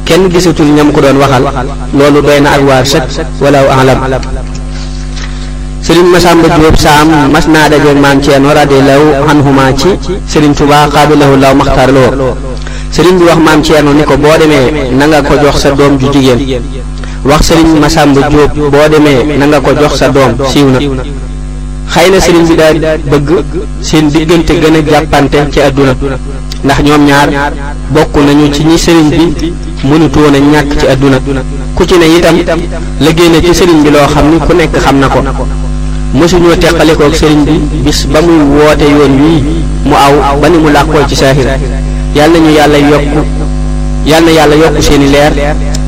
kenn 0.06 0.26
gisatul 0.34 0.66
ñam 0.74 0.90
ko 0.92 1.02
doon 1.06 1.18
waxal 1.22 1.44
loolu 1.94 2.20
doy 2.26 2.40
na 2.42 2.50
ak 2.58 2.62
waar 2.68 2.86
sëkk 2.86 3.06
walaw 3.42 3.68
alam 3.70 4.00
sëriñ 5.86 6.06
Masamba 6.14 6.48
Diop 6.58 6.78
Saam 6.78 7.10
mas 7.34 7.46
naa 7.54 7.70
dajeeg 7.70 7.98
maam 8.02 8.18
Ceerno 8.26 8.50
radiyallahu 8.58 9.08
anhuma 9.30 9.66
ci 9.78 9.92
sëriñ 10.32 10.54
Tuubaa 10.58 10.86
xaabilahu 10.94 11.34
law 11.44 11.54
maxtaar 11.54 11.90
loo 11.94 12.12
sëriñ 12.94 13.16
bi 13.20 13.24
wax 13.30 13.40
maam 13.46 13.60
Ceerno 13.66 13.92
ni 13.94 14.04
ko 14.10 14.16
boo 14.18 14.38
demee 14.42 14.68
na 14.98 15.06
nga 15.06 15.20
ko 15.30 15.34
jox 15.42 15.58
sa 15.62 15.70
doom 15.78 15.94
ju 16.02 16.08
jigéen 16.14 16.40
wax 17.30 17.42
sëriñ 17.50 17.70
Masamba 17.82 18.22
Diop 18.30 18.52
boo 18.74 18.88
demee 18.94 19.22
na 19.38 19.46
nga 19.46 19.60
ko 19.62 19.72
jox 19.82 19.94
sa 20.02 20.08
doom 20.16 20.32
siiw 20.50 20.68
na 20.74 20.80
xëy 21.94 22.08
na 22.10 22.18
sëriñ 22.26 22.44
bi 22.50 22.56
daal 22.62 22.78
bëgg 23.12 23.30
seen 23.88 24.06
diggante 24.14 24.54
gën 24.62 24.76
a 24.80 24.82
jàppante 24.92 25.38
ci 25.54 25.60
àdduna 25.62 25.94
ndax 26.64 26.80
ñoom 26.84 27.06
ñaar 27.06 27.54
bokk 27.90 28.16
nañu 28.28 28.52
ci 28.54 28.64
ñi 28.64 28.78
sëriñ 28.78 29.10
bi 29.10 29.54
mënut 29.90 30.16
woon 30.16 30.36
a 30.36 30.40
ñàkk 30.40 30.78
ci 30.80 30.86
àdduna 30.94 31.18
ku 31.76 31.84
ci 31.88 31.96
ne 31.98 32.06
itam 32.16 32.60
la 33.00 33.10
génn 33.18 33.34
ci 33.44 33.54
sëriñ 33.60 33.82
bi 33.84 33.90
loo 33.90 34.06
xam 34.08 34.30
ni 34.32 34.38
ku 34.38 34.54
nekk 34.54 34.74
xam 34.80 35.00
na 35.00 35.08
ko 35.08 35.24
mësuñoo 36.14 36.56
teqalikoo 36.58 37.06
ak 37.08 37.16
sëriñ 37.16 37.44
bi 37.46 37.54
bis 37.84 38.06
ba 38.06 38.22
muy 38.22 38.40
woote 38.60 38.82
yoon 38.86 39.14
wii 39.24 39.44
mu 39.86 39.96
aw 39.96 40.38
ba 40.40 40.48
ni 40.50 40.58
mu 40.60 40.70
làkkoo 40.70 41.06
ci 41.08 41.16
saahir 41.16 41.48
yàlla 42.16 42.40
nañu 42.40 42.52
yàlla 42.54 42.78
yokku 42.78 43.22
yàlla 44.06 44.26
na 44.26 44.32
yàlla 44.32 44.56
yokku 44.56 44.82
seeni 44.84 45.08
leer 45.10 45.34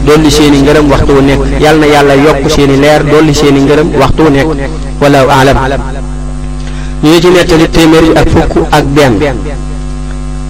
dolli 0.08 0.32
seeni 0.32 0.58
ngërëm 0.64 0.90
waxtu 0.92 1.12
wu 1.14 1.22
nekk 1.22 1.40
yàlla 1.62 1.86
na 1.86 1.94
yàlla 1.94 2.14
yokku 2.16 2.50
seeni 2.50 2.78
leer 2.80 3.04
dolli 3.04 3.34
seeni 3.34 3.60
ngërëm 3.62 3.88
waxtu 4.00 4.24
wu 4.24 4.30
nekk 4.30 4.48
wala 5.00 5.20
alam 5.38 5.58
ñu 7.04 7.20
ci 7.22 7.28
nettali 7.28 7.70
téeméer 7.70 8.06
ak 8.18 8.30
fukk 8.30 8.66
ak 8.72 8.86
benn 8.88 9.16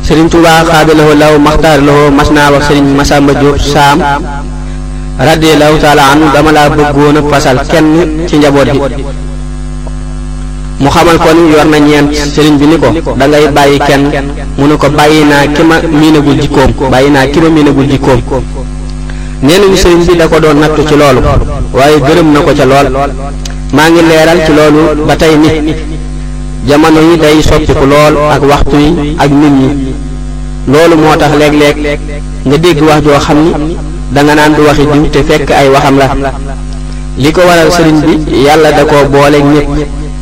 sëriñ 0.08 0.28
Tuubaa 0.34 0.66
xaadalawoo 0.68 1.16
law 1.22 1.34
maxtaaralawoo 1.48 2.12
mas 2.18 2.30
naa 2.36 2.52
wax 2.54 2.64
sëriñ 2.68 2.86
Masamba 2.98 3.34
Diop 3.40 3.58
saam 3.74 4.00
radiyallahu 5.30 5.76
taala 5.84 6.04
anhu 6.12 6.26
dama 6.36 6.52
laa 6.58 6.70
bëggoon 6.78 7.18
a 7.20 7.22
fasal 7.32 7.58
kenn 7.72 7.88
ci 8.28 8.36
njaboot 8.38 8.68
gi 8.76 9.04
mu 10.82 10.90
xamal 10.94 11.18
ko 11.24 11.30
ni 11.34 11.44
yor 11.52 11.66
na 11.74 11.78
ñeent 11.88 12.12
sëriñ 12.36 12.56
bi 12.60 12.66
ni 12.72 12.78
ko 12.84 12.90
da 13.20 13.26
ngay 13.28 13.48
bàyyi 13.56 13.80
kenn 13.88 14.04
mu 14.58 14.66
ne 14.68 14.76
ko 14.82 14.88
bàyyi 15.00 15.24
naa 15.32 15.46
ki 15.56 15.64
ma 15.70 15.76
miinagul 16.00 16.36
jikkoom 16.44 16.72
bàyyi 16.94 17.10
naa 17.16 17.26
ki 17.32 17.40
ma 17.44 17.48
miinagul 17.56 17.88
jikkoom 17.92 18.22
nee 19.46 19.60
nañu 19.62 19.76
sëriñ 19.84 20.02
bi 20.08 20.16
da 20.20 20.28
ko 20.28 20.38
doon 20.44 20.58
nattu 20.62 20.82
ci 20.90 20.96
loolu 21.02 21.22
waaye 21.78 21.98
gërëm 22.08 22.28
na 22.34 22.40
ko 22.46 22.52
ca 22.58 22.66
lool 22.72 22.88
maa 23.76 23.90
ngi 23.90 24.02
leeral 24.10 24.40
ci 24.46 24.52
loolu 24.58 24.80
ba 25.08 25.16
tey 25.16 25.36
ni 25.44 25.50
jamono 26.68 27.00
yi 27.10 27.18
day 27.24 27.38
soppiku 27.48 27.86
lool 27.94 28.14
ak 28.36 28.42
waxtu 28.52 28.76
yi 28.84 28.90
ak 29.24 29.32
nit 29.42 29.52
ñi 29.62 29.93
loolu 30.68 30.96
moo 30.96 31.16
tax 31.20 31.32
léeg-léeg 31.40 31.76
nga 32.46 32.58
dégg 32.58 32.82
wax 32.88 33.04
joo 33.04 33.20
xam 33.20 33.38
ni 33.44 33.54
danga 34.12 34.36
naan 34.36 34.54
du 34.56 34.62
waxi 34.68 34.86
diw 34.94 35.06
te 35.14 35.20
fekk 35.24 35.52
ay 35.52 35.68
waxam 35.70 35.98
la 35.98 36.10
li 37.18 37.32
ko 37.32 37.42
waral 37.48 37.72
sëriñ 37.72 38.00
bi 38.00 38.44
yàlla 38.46 38.72
da 38.72 38.84
koo 38.86 39.04
boole 39.12 39.40
ñépp 39.54 39.68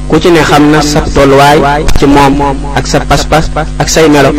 ku 0.10 0.16
ci 0.22 0.32
ne 0.32 0.42
xam 0.44 0.72
na 0.72 0.82
sa 0.82 1.00
tolluwaay 1.16 1.84
ci 2.00 2.06
moom 2.06 2.34
ak 2.76 2.88
sa 2.88 3.00
pas-pas 3.00 3.46
ak 3.80 3.90
say 3.90 4.10
melo 4.10 4.30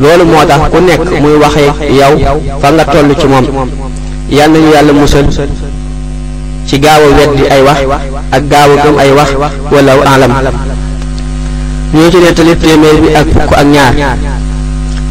loolu 0.00 0.24
moo 0.24 0.44
tax 0.48 0.60
ku 0.72 0.78
nekk 0.80 1.20
muy 1.22 1.36
waxee 1.42 1.72
yow 1.98 2.14
fa 2.60 2.70
nga 2.70 2.84
toll 2.84 3.08
ci 3.20 3.26
moom 3.26 3.46
na 4.30 4.46
ñu 4.46 4.70
yàlla 4.72 4.92
musal 4.92 5.26
ci 6.66 6.78
gaaw 6.80 7.00
a 7.08 7.16
weddi 7.16 7.44
ay 7.54 7.62
wax 7.62 7.78
ak 8.36 8.42
gaaw 8.50 8.68
a 8.72 8.76
gëm 8.84 8.96
ay 8.98 9.12
wax 9.12 9.30
wala 9.72 9.92
alam 10.14 10.32
ñoo 11.94 12.10
ci 12.10 12.18
nettali 12.18 12.54
téeméer 12.56 13.00
bi 13.00 13.14
ak 13.16 13.26
fukk 13.32 13.52
ak 13.56 13.66
ñaar 13.66 13.92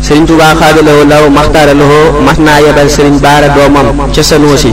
sëriñ 0.06 0.26
Tuubaa 0.30 0.54
xaadalawo 0.62 1.04
law 1.14 1.24
maxtaara 1.38 1.74
loxo 1.82 2.02
mas 2.26 2.38
naa 2.48 2.60
yebal 2.66 2.90
sëriñ 2.96 3.16
baara 3.26 3.48
doomam 3.56 3.88
ca 4.16 4.22
sanoosi 4.30 4.70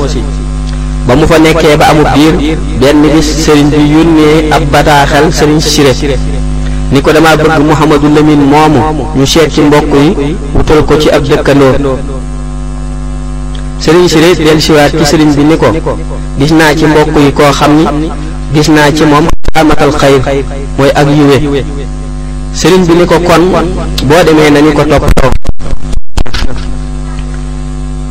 ba 1.09 1.13
mu 1.19 1.27
fa 1.31 1.37
nekkee 1.45 1.77
ba 1.81 1.87
amub 1.93 2.09
biir 2.15 2.35
benn 2.81 3.01
bis 3.13 3.29
sëriñ 3.45 3.67
bi 3.77 3.81
yónnee 3.93 4.35
ab 4.55 4.63
bataaxal 4.73 5.25
sëriñ 5.35 5.61
Siré 5.61 6.17
ni 6.93 7.01
ko 7.01 7.11
dama 7.15 7.37
bëgg 7.37 7.61
Mouhamadou 7.69 8.13
Lamine 8.17 8.45
moomu 8.53 8.81
ñu 9.17 9.25
seet 9.33 9.49
ci 9.55 9.61
mbokk 9.63 9.93
yi 10.05 10.37
wutal 10.55 10.85
ko 10.89 10.99
ci 11.01 11.09
ab 11.09 11.23
dëkkandoo 11.25 11.95
sëriñ 13.81 14.09
Siré 14.13 14.35
dellusiwaat 14.35 14.93
ci 14.99 15.05
sëriñ 15.11 15.31
bi 15.37 15.45
ni 15.45 15.57
ko 15.57 15.69
gis 16.41 16.53
naa 16.59 16.77
ci 16.79 16.85
mbokk 16.93 17.15
yi 17.25 17.33
koo 17.33 17.53
xam 17.59 17.71
ni 17.81 17.85
gis 18.55 18.69
naa 18.69 18.93
ci 18.97 19.05
moom 19.05 19.25
xamatal 19.55 19.93
xayr 19.97 20.21
mooy 20.77 20.91
ak 20.95 21.07
yuwe 21.09 21.65
sëriñ 22.55 22.85
bi 22.87 22.95
ni 22.95 23.05
ko 23.07 23.15
kon 23.27 23.43
boo 24.09 24.23
demee 24.27 24.51
nañu 24.51 24.73
ko 24.73 24.85
toppatoo 24.85 25.31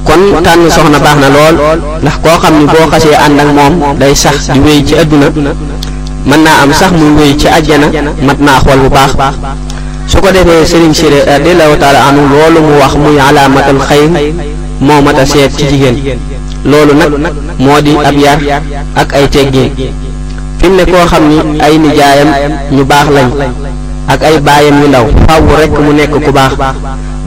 kon 0.05 0.43
tànn 0.43 0.69
soxna 0.71 0.99
baax 0.99 1.17
na 1.21 1.29
lool 1.29 1.79
ndax 2.01 2.13
koo 2.23 2.39
xam 2.41 2.59
ni 2.59 2.65
boo 2.65 2.89
xasee 2.91 3.15
ànd 3.25 3.39
ak 3.39 3.47
moom 3.57 3.97
day 3.99 4.15
sax 4.15 4.35
di 4.53 4.59
wéy 4.59 4.83
ci 4.87 4.95
adduna 4.95 5.27
mën 6.25 6.43
naa 6.43 6.59
am 6.61 6.73
sax 6.73 6.91
muy 6.91 7.09
wéy 7.21 7.35
ci 7.39 7.47
àjjana 7.47 7.87
mat 8.27 8.39
naa 8.39 8.59
xool 8.59 8.79
bu 8.83 8.89
baax 8.89 9.11
su 10.07 10.17
ko 10.21 10.31
defee 10.31 10.65
sëriñ 10.65 10.93
si 10.93 11.05
eh, 11.05 11.23
radiallahu 11.27 11.77
taala 11.77 12.05
anhu 12.07 12.21
loolu 12.33 12.61
mu 12.67 12.73
wax 12.81 12.93
muy 12.95 13.17
alaamatul 13.27 13.79
xayr 13.89 14.09
moo 14.79 15.01
mat 15.01 15.17
a 15.19 15.25
seet 15.25 15.51
ci 15.57 15.65
jigéen 15.69 15.95
loolu 16.65 16.93
nag 16.93 17.11
moo 17.59 17.81
di 17.81 17.91
ab 18.05 18.17
yar 18.17 18.39
ak 18.95 19.13
ay 19.13 19.27
teggin 19.31 19.69
fi 20.59 20.67
mu 20.69 20.75
ne 20.75 20.83
koo 20.85 21.05
xam 21.11 21.23
ni 21.29 21.59
ay 21.59 21.77
nijaayam 21.77 22.29
ñu 22.71 22.83
baax 22.85 23.09
lañ 23.09 23.27
ak 24.11 24.19
ay 24.27 24.35
baayam 24.43 24.75
yu 24.83 24.87
ndaw 24.91 25.07
faaw 25.23 25.43
rekk 25.55 25.73
mu 25.79 25.91
nekk 25.95 26.11
ku 26.11 26.31
baax 26.35 26.53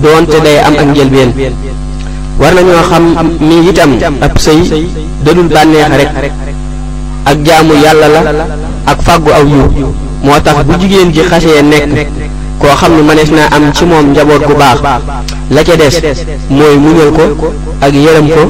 doonte 0.04 0.36
day 0.44 0.58
am 0.68 0.74
ak 0.82 0.86
njëlbeen 0.92 1.30
war 2.40 2.52
ñoo 2.60 2.84
xam 2.92 3.04
ni 3.48 3.56
itam 3.72 3.92
ab 4.24 4.34
sëy 4.44 4.60
dadul 5.24 5.48
bànneex 5.54 5.88
rek 6.24 6.32
ak 7.30 7.36
jaamu 7.46 7.72
yàlla 7.82 8.08
la 8.08 8.20
ak 8.90 8.98
fàggu 9.06 9.30
aw 9.38 9.44
yiw 9.52 9.68
moo 10.24 10.38
tax 10.44 10.56
bu 10.66 10.72
jigéen 10.80 11.08
ji 11.14 11.22
xasee 11.30 11.62
nekk 11.62 11.88
koo 12.60 12.74
xam 12.80 12.92
ne 12.96 13.02
mënees 13.08 13.30
naa 13.36 13.48
am 13.56 13.64
ci 13.76 13.84
moom 13.90 14.06
njaboot 14.12 14.42
gu 14.48 14.54
baax 14.62 14.78
la 15.54 15.60
ca 15.66 15.76
des 15.80 15.96
mooy 16.56 16.76
muñal 16.84 17.10
ko 17.16 17.26
ak 17.80 17.92
yërëm 17.94 18.28
ko 18.36 18.42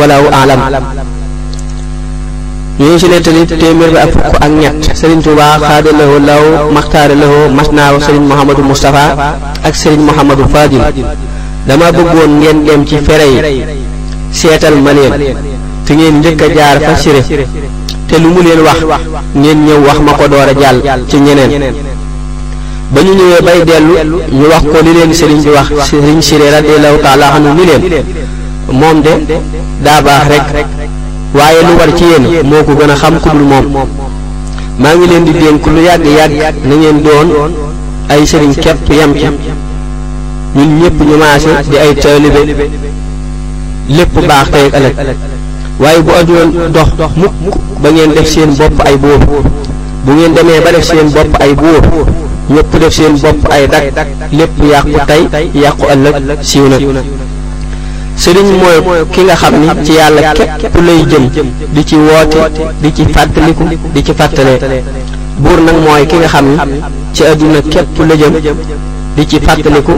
walawu 0.00 0.26
alam 0.40 0.60
ñu 2.78 2.86
ngi 2.88 2.98
ci 2.98 3.06
nettali 3.08 3.46
téeméer 3.46 3.90
bi 3.90 3.96
ak 3.98 4.10
fukk 4.12 4.36
ak 4.42 4.50
ñett 4.50 4.94
Serigne 4.96 5.22
Touba 5.22 5.58
xaada 5.62 5.92
lahoo 5.94 6.18
law 6.18 6.70
maxtaara 6.74 7.14
lahoo 7.14 7.48
mas 7.54 7.70
naa 7.70 7.92
wax 7.92 8.02
Serigne 8.06 8.26
Mouhamadou 8.26 8.62
Moustapha 8.62 9.16
ak 9.64 9.74
Serigne 9.76 10.02
Mouhamadou 10.06 10.48
Fadil 10.52 10.80
dama 11.68 11.92
bëggoon 11.92 12.40
ngeen 12.40 12.64
dem 12.66 12.84
ci 12.86 12.96
fere 12.98 13.26
yi 13.30 13.62
seetal 14.32 14.74
ma 14.82 14.92
leen 14.92 15.12
fi 15.86 15.94
ngeen 15.94 16.18
njëkk 16.20 16.42
a 16.42 16.48
jaar 16.54 16.80
fa 16.80 16.96
siré 16.96 17.22
te 18.08 18.18
lu 18.18 18.28
mu 18.28 18.42
leen 18.42 18.58
wax 18.66 18.78
ngeen 19.36 19.58
ñëw 19.66 19.78
wax 19.86 19.98
ma 20.06 20.12
ko 20.12 20.26
door 20.28 20.48
a 20.48 20.52
jàll 20.60 20.80
ci 21.08 21.16
ñeneen 21.20 21.62
ba 22.90 23.00
ñu 23.02 23.12
ñëwee 23.14 23.40
bay 23.46 23.60
dellu 23.64 23.94
ñu 24.32 24.46
wax 24.50 24.62
ko 24.66 24.80
li 24.82 24.92
leen 24.98 25.14
Serigne 25.14 25.42
bi 25.42 25.50
wax 25.50 25.68
Serigne 25.88 26.22
Siré 26.22 26.50
radiyallahu 26.50 26.98
taala 27.04 27.26
anhu 27.34 27.54
ni 27.54 27.66
leen 27.66 28.04
moom 28.72 29.00
de 29.00 29.12
daa 29.80 30.00
baax 30.02 30.26
rek 30.28 30.66
waaye 31.34 31.60
lu 31.66 31.72
war 31.78 31.90
ci 31.98 32.04
yéen 32.04 32.46
moo 32.50 32.62
ko 32.62 32.72
gën 32.80 32.90
a 32.90 32.94
xam 32.94 33.18
ku 33.20 33.28
dul 33.30 33.42
moom 33.42 33.66
maa 34.78 34.94
ngi 34.94 35.06
leen 35.06 35.24
di 35.24 35.32
dénk 35.32 35.66
lu 35.66 35.80
yàgg 35.84 36.06
yàgg 36.06 36.54
na 36.64 36.74
ngeen 36.76 37.02
doon 37.02 37.28
ay 38.08 38.22
sëriñ 38.26 38.54
kepp 38.62 38.78
yam 39.00 39.12
ci 39.14 39.26
ñun 40.54 40.78
ñëpp 40.80 40.98
ñu 41.06 41.16
maase 41.16 41.50
di 41.70 41.76
ay 41.76 41.94
taalibe 41.94 42.70
lépp 43.88 44.14
baax 44.28 44.50
tey 44.52 44.66
ak 44.66 44.74
ëllëg 44.74 44.94
waaye 45.80 46.02
bu 46.02 46.10
àdduna 46.20 46.68
dox 46.74 46.88
mukk 47.16 47.56
ba 47.82 47.90
ngeen 47.90 48.10
def 48.14 48.28
seen 48.32 48.50
bopp 48.58 48.84
ay 48.86 48.96
buur 48.96 49.18
bu 50.04 50.12
ngeen 50.12 50.34
demee 50.34 50.60
ba 50.64 50.70
def 50.72 50.84
seen 50.84 51.08
bopp 51.14 51.40
ay 51.42 51.54
buur 51.54 51.82
ñëpp 52.50 52.78
def 52.80 52.92
seen 52.94 53.12
bopp 53.22 53.50
ay 53.50 53.66
dak 53.68 53.82
lépp 54.32 54.50
yàqu 54.70 54.98
tey 55.06 55.50
yàqu 55.54 55.84
ëllëg 55.94 56.38
siiw 56.42 56.68
na 56.68 56.76
sëriñ 58.16 58.46
mooy 58.84 59.04
ki 59.12 59.22
nga 59.24 59.36
xam 59.36 59.54
ni 59.60 59.84
ci 59.84 59.92
yàlla 59.96 60.32
képp 60.32 60.74
lay 60.86 61.04
jëm 61.10 61.28
di 61.72 61.84
ci 61.84 61.96
woote 61.96 62.36
di 62.80 62.94
ci 62.94 63.04
fàttaliku 63.12 63.62
di 63.92 64.04
ci 64.04 64.12
fàttalee 64.16 64.58
buur 65.36 65.58
nag 65.60 65.76
mooy 65.82 66.06
ki 66.06 66.16
nga 66.16 66.28
xam 66.28 66.46
ni 66.50 66.80
ci 67.12 67.22
àdduna 67.24 67.60
képp 67.70 67.98
la 68.08 68.14
jëm 68.14 68.56
di 69.16 69.26
ci 69.28 69.38
fàttaliku 69.40 69.92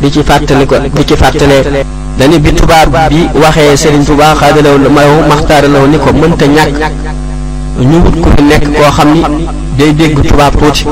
di 0.00 0.10
ci 0.12 0.22
fàttaliku 0.22 0.74
di 0.94 1.04
ci 1.06 1.14
fàttalee 1.16 1.84
dañu 2.18 2.38
bi 2.40 2.52
tubaab 2.52 2.96
bi 3.08 3.28
waxee 3.40 3.76
sëriñ 3.76 4.04
Tuubaa 4.04 4.34
xaadalaw 4.34 4.76
mayow 4.96 5.20
maxtaaralaw 5.28 5.86
ni 5.86 5.98
ko 5.98 6.10
mënta 6.12 6.46
ñàkk 6.46 6.74
ñu 7.90 7.98
wut 8.04 8.20
ku 8.22 8.28
fi 8.36 8.42
nekk 8.50 8.64
koo 8.76 8.90
xam 8.96 9.12
ni 9.14 9.22
day 9.78 9.92
dégg 9.94 10.20
tubaab 10.28 10.54
tuuti 10.58 10.84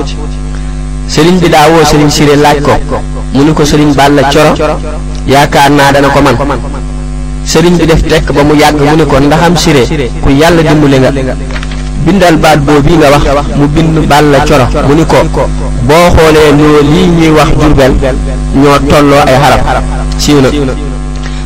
sëriñ 1.12 1.38
bi 1.41 1.49
daawoo 1.49 1.77
woo 1.79 1.85
sëriñ 1.85 2.09
Siré 2.11 2.37
laaj 2.37 2.61
ko 2.62 3.03
mu 3.35 3.45
ni 3.45 3.53
ko 3.53 3.64
sëriñ 3.64 3.93
Balla 3.95 4.23
Coro 4.33 4.55
yaakaar 5.27 5.71
naa 5.71 5.93
dana 5.93 6.09
ko 6.09 6.21
man 6.23 6.37
sëriñ 7.45 7.77
bi 7.77 7.87
def 7.87 8.03
tekk 8.03 8.33
ba 8.33 8.43
mu 8.43 8.55
yàgg 8.55 8.81
mu 8.81 8.97
ni 8.97 9.05
ko 9.05 9.19
ndaxam 9.21 9.57
siré 9.57 9.85
ku 10.23 10.31
yàlla 10.31 10.62
dimbali 10.62 10.99
nga 10.99 11.11
bindal 12.05 12.37
baat 12.38 12.59
boobu 12.64 12.95
nga 12.97 13.11
wax 13.11 13.25
mu 13.57 13.67
bind 13.69 13.97
Balla 14.09 14.41
Coro 14.49 14.64
mu 14.88 14.95
ni 14.95 15.05
ko 15.05 15.17
boo 15.85 16.07
xoolee 16.17 16.53
loo 16.57 16.81
lii 16.83 17.07
ñuy 17.09 17.31
wax 17.37 17.49
jurbel 17.61 17.93
ñoo 18.55 18.79
tolloo 18.88 19.21
ay 19.27 19.37
xarab 19.37 19.83
siiw 20.19 20.41
na 20.41 20.49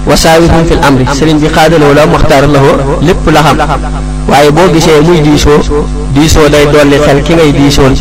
wasaawirhum 0.07 0.65
fil 0.69 0.79
amri 0.87 1.05
sëriñ 1.13 1.39
bi 1.41 1.49
xaadaloo 1.53 1.95
la 1.95 2.07
muxtaar 2.07 2.47
lahoo 2.49 2.99
lépp 3.03 3.27
la 3.33 3.43
xam 3.43 3.57
waaye 4.29 4.51
boo 4.51 4.71
gisee 4.73 5.01
muy 5.03 5.21
diisoo 5.21 5.59
diisoo 6.15 6.49
day 6.49 6.65
dolli 6.73 6.97
xel 7.03 7.23
ki 7.23 7.33
ngay 7.35 7.53
diisoon 7.53 7.95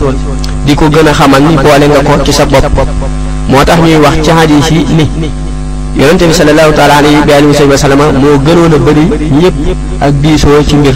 di 0.65 0.75
ko 0.75 0.85
gën 0.89 1.07
a 1.07 1.13
xamal 1.13 1.41
ni 1.41 1.55
boole 1.55 1.85
nga 1.89 2.01
ko 2.05 2.21
ci 2.23 2.31
sa 2.31 2.45
bopp 2.45 2.77
moo 3.49 3.63
tax 3.65 3.79
ñuy 3.79 3.95
wax 3.97 4.13
ci 4.23 4.31
xadiis 4.37 4.69
yi 4.71 4.85
ni 4.95 5.29
yonente 5.97 6.27
bi 6.27 6.33
sallallahu 6.33 6.71
taala 6.77 6.93
alayhi 6.97 7.17
bi 7.25 7.33
alihi 7.33 7.51
wa 7.99 8.11
moo 8.13 8.37
gënoon 8.45 8.73
a 8.75 8.79
bëri 8.85 9.05
ñëpp 9.41 9.55
ak 10.01 10.11
diisoo 10.21 10.63
ci 10.67 10.75
mbir 10.75 10.95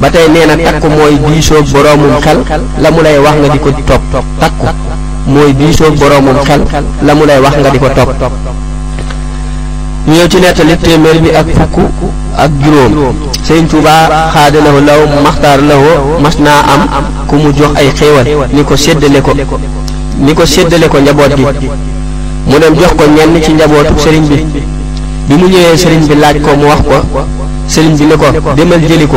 ba 0.00 0.10
tey 0.10 0.28
nee 0.34 0.46
na 0.46 0.56
takku 0.56 0.88
mooy 0.88 1.14
diisoo 1.26 1.62
boroomum 1.62 2.12
xel 2.22 2.38
la 2.82 2.90
mu 2.90 3.02
lay 3.02 3.18
wax 3.18 3.34
nga 3.38 3.48
di 3.48 3.58
ko 3.58 3.70
topp 3.88 4.02
takku 4.40 4.66
mooy 5.26 5.52
diisoo 5.54 5.90
boroomum 5.90 6.38
xel 6.44 6.62
la 7.06 7.14
mu 7.14 7.24
lay 7.26 7.40
wax 7.44 7.54
nga 7.60 7.70
di 7.70 7.78
ko 7.78 7.88
topp 7.88 8.08
ñu 10.08 10.14
ñëw 10.14 10.28
ci 10.30 10.36
nettali 10.38 10.76
téeméer 10.78 11.18
bi 11.20 11.30
ak 11.30 11.46
fukk 11.58 11.76
ak 12.36 12.50
juróom 12.62 13.14
Sëriñ 13.46 13.66
Tuubaa 13.68 14.10
xaadalahu 14.34 14.78
law 14.88 15.00
maxtaar 15.24 15.60
lahu 15.60 16.18
mas 16.22 16.38
naa 16.38 16.62
am 16.74 16.82
ku 17.28 17.34
mu 17.36 17.52
jox 17.52 17.72
ay 17.76 17.88
xéewal 17.94 18.24
ni 18.54 18.62
ko 18.64 18.76
séddale 18.76 19.20
ko 19.22 19.32
ni 20.20 20.34
ko 20.34 20.44
séddale 20.46 20.88
ko 20.92 20.98
njaboot 21.00 21.36
gi 21.60 21.68
mu 22.46 22.58
dem 22.58 22.74
jox 22.74 22.94
ko 22.98 23.04
ñenn 23.14 23.42
ci 23.42 23.52
njabootu 23.52 23.92
sëriñ 24.02 24.24
bi 24.28 24.36
bi 25.28 25.34
mu 25.34 25.46
ñëwee 25.46 25.76
sëriñ 25.76 26.06
bi 26.08 26.14
laaj 26.16 26.38
ko 26.40 26.54
mu 26.56 26.66
wax 26.68 26.80
ko 26.86 27.22
sëriñ 27.68 27.96
bi 27.98 28.04
ni 28.04 28.16
ko 28.16 28.54
demal 28.56 28.80
jëli 28.88 29.06
ko 29.06 29.16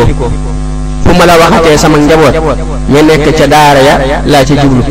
fu 1.03 1.15
ma 1.17 1.25
la 1.25 1.35
waxatee 1.37 1.77
sama 1.77 1.97
njaboot 1.99 2.33
ña 2.91 3.01
nekk 3.01 3.31
ca 3.33 3.47
daara 3.47 3.79
ya 3.79 4.21
laa 4.25 4.43
ca 4.43 4.55
jublu 4.61 4.83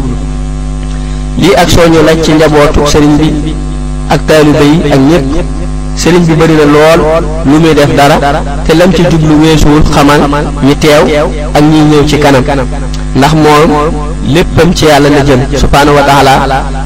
lii 1.38 1.54
ak 1.56 1.68
soññu 1.68 2.00
la 2.06 2.14
ci 2.22 2.32
njabootu 2.32 2.80
sëriñ 2.90 3.14
bi 3.18 3.54
ak 4.08 4.20
taalibe 4.26 4.64
yi 4.64 4.92
ak 4.92 5.00
ñépp 5.08 5.46
sëriñ 5.96 6.24
bi 6.26 6.32
bari 6.34 6.54
na 6.54 6.64
lool 6.64 7.22
lu 7.44 7.58
muy 7.58 7.74
def 7.74 7.92
dara 7.94 8.18
te 8.66 8.74
lam 8.74 8.94
ci 8.94 9.02
jublu 9.10 9.34
weesuwul 9.42 9.82
xamal 9.94 10.20
ñi 10.64 10.74
teew 10.78 11.02
ak 11.54 11.62
ñiy 11.62 11.82
ñëw 11.90 12.04
ci 12.06 12.18
kanam 12.18 12.44
ndax 13.16 13.32
mom 13.34 13.70
léppam 14.34 14.74
ci 14.74 14.84
yàlla 14.88 15.08
na 15.10 15.22
jëm 15.24 15.40
subhanahu 15.58 15.96
wa 15.96 16.02
taala 16.04 16.32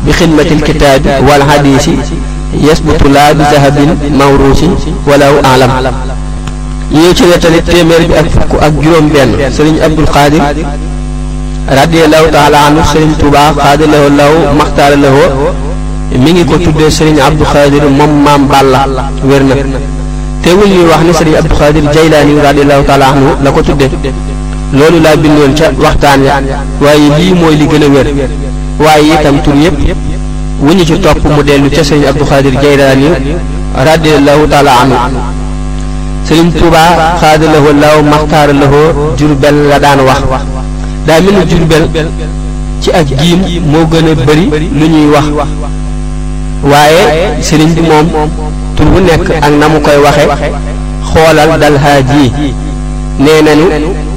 bi 0.05 0.13
khidmatil 0.13 0.63
kitab 0.63 1.03
wal 1.29 1.43
hadith 1.49 1.87
yasbutu 2.69 3.09
la 3.15 3.35
bi 3.35 3.43
zahabin 3.53 3.91
mawrusi 4.19 4.71
walaw 5.07 5.35
alam 5.55 5.71
yé 6.93 7.15
ci 7.15 7.25
nettali 7.27 7.63
témèr 7.63 8.07
bi 8.09 8.15
ak 8.15 8.27
fukk 8.35 8.53
ak 8.63 8.73
juróom 8.83 9.09
ben 9.09 9.35
serigne 9.51 9.81
abdul 9.83 10.07
qadir 10.07 10.43
radiallahu 11.69 12.27
taala 12.31 12.59
anhu 12.71 12.83
serigne 12.93 13.15
tuba 13.19 13.53
qaadilahu 13.59 14.07
law 14.19 14.35
maxtaara 14.59 14.97
lahu 14.97 15.23
mi 16.19 16.33
ngi 16.33 16.45
ko 16.45 16.57
tuddé 16.59 16.91
serigne 16.91 17.21
abdul 17.21 17.47
qadir 17.53 17.83
mom 17.99 18.23
mam 18.23 18.47
balla 18.47 18.87
werna 19.25 19.55
téwul 19.55 19.81
teewul 20.43 20.69
ñuy 20.71 20.87
wax 20.87 21.03
ni 21.07 21.13
serigne 21.15 21.39
abdul 21.39 21.59
qadir 21.59 21.83
jaylaani 21.95 22.35
radiallahu 22.47 22.83
taala 22.87 23.07
anhu 23.11 23.29
lako 23.43 23.63
tuddé 23.63 23.89
loolu 24.73 24.99
laa 25.05 25.17
bindoon 25.23 25.53
ca 25.59 25.67
waxtaan 25.85 26.25
ya 26.25 26.37
waaye 26.85 27.09
lii 27.19 27.33
mooy 27.41 27.55
li 27.61 27.65
gën 27.73 27.83
a 27.85 27.89
wér 27.95 28.07
waaye 28.85 29.09
itam 29.15 29.37
tur 29.45 29.55
yëpp 29.65 29.79
wu 30.65 30.75
ñu 30.77 30.85
ci 30.89 30.97
topp 31.05 31.25
mu 31.37 31.43
dellu 31.49 31.69
ca 31.77 31.83
sëriñ 31.89 32.07
Abdou 32.13 32.27
Khadir 32.31 32.55
Jaylaani 32.63 33.07
radiyallahu 33.89 34.47
taala 34.53 34.71
anhu 34.81 34.97
sëriñ 36.29 36.49
Tuubaa 36.61 36.91
xaadalahoo 37.23 37.73
laaw 37.83 37.99
maxtaara 38.13 38.53
lahoo 38.63 39.13
Jurbel 39.19 39.55
la 39.71 39.79
daan 39.85 40.01
wax 40.09 40.23
daa 41.09 41.21
mel 41.25 41.35
ni 41.39 41.43
Jurbel 41.51 41.85
ci 42.83 42.91
ak 43.01 43.07
jiim 43.19 43.41
moo 43.73 43.85
gën 43.93 44.09
a 44.13 44.15
bëri 44.27 44.47
lu 44.79 44.87
ñuy 44.93 45.07
wax 45.15 45.27
waaye 46.71 47.03
sëriñ 47.49 47.69
moom 47.91 48.07
tur 48.77 48.87
bu 48.93 49.01
nekk 49.09 49.29
ak 49.47 49.53
na 49.61 49.69
mu 49.73 49.81
koy 49.87 49.99
waxe 50.07 50.25
xoolal 51.13 51.51
dal 51.61 51.77
haaj 51.85 52.09
yi 52.17 52.55
nee 53.25 53.43
nañu 53.47 54.09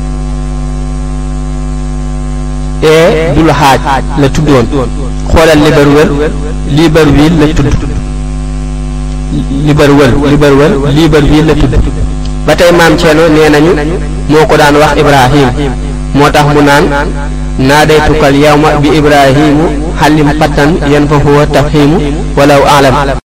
ee 2.84 3.34
dul 3.36 3.50
xaaj 3.60 4.04
la 4.18 4.28
tuddoon 4.30 4.66
xoolal 5.34 5.58
Libreville 5.66 6.30
Libreville 6.78 7.36
la 7.40 7.46
tudd 7.58 7.68
Libreville 9.66 10.30
Libreville 10.30 10.76
Libreville 11.02 11.46
la 11.48 11.54
tudd 11.54 11.80
ba 12.48 12.56
tey 12.56 12.72
maam 12.72 12.98
Ceerno 12.98 13.28
nee 13.28 13.86
moo 14.30 14.46
ko 14.50 14.58
daan 14.58 14.76
wax 14.76 14.96
Ibrahim 14.98 15.48
moo 16.14 16.30
tax 16.30 16.46
mu 16.56 16.62
naan 16.62 16.88
naadaytukal 17.60 18.36
yawma 18.44 18.70
bi 18.82 18.90
Ibrahimu 19.00 19.66
xalim 20.00 20.28
pattan 20.40 20.70
yan 20.92 21.08
fa 21.10 21.16
huwa 21.16 21.46
tafhimu 21.48 21.98
walaw 22.38 22.64
alam 22.64 23.25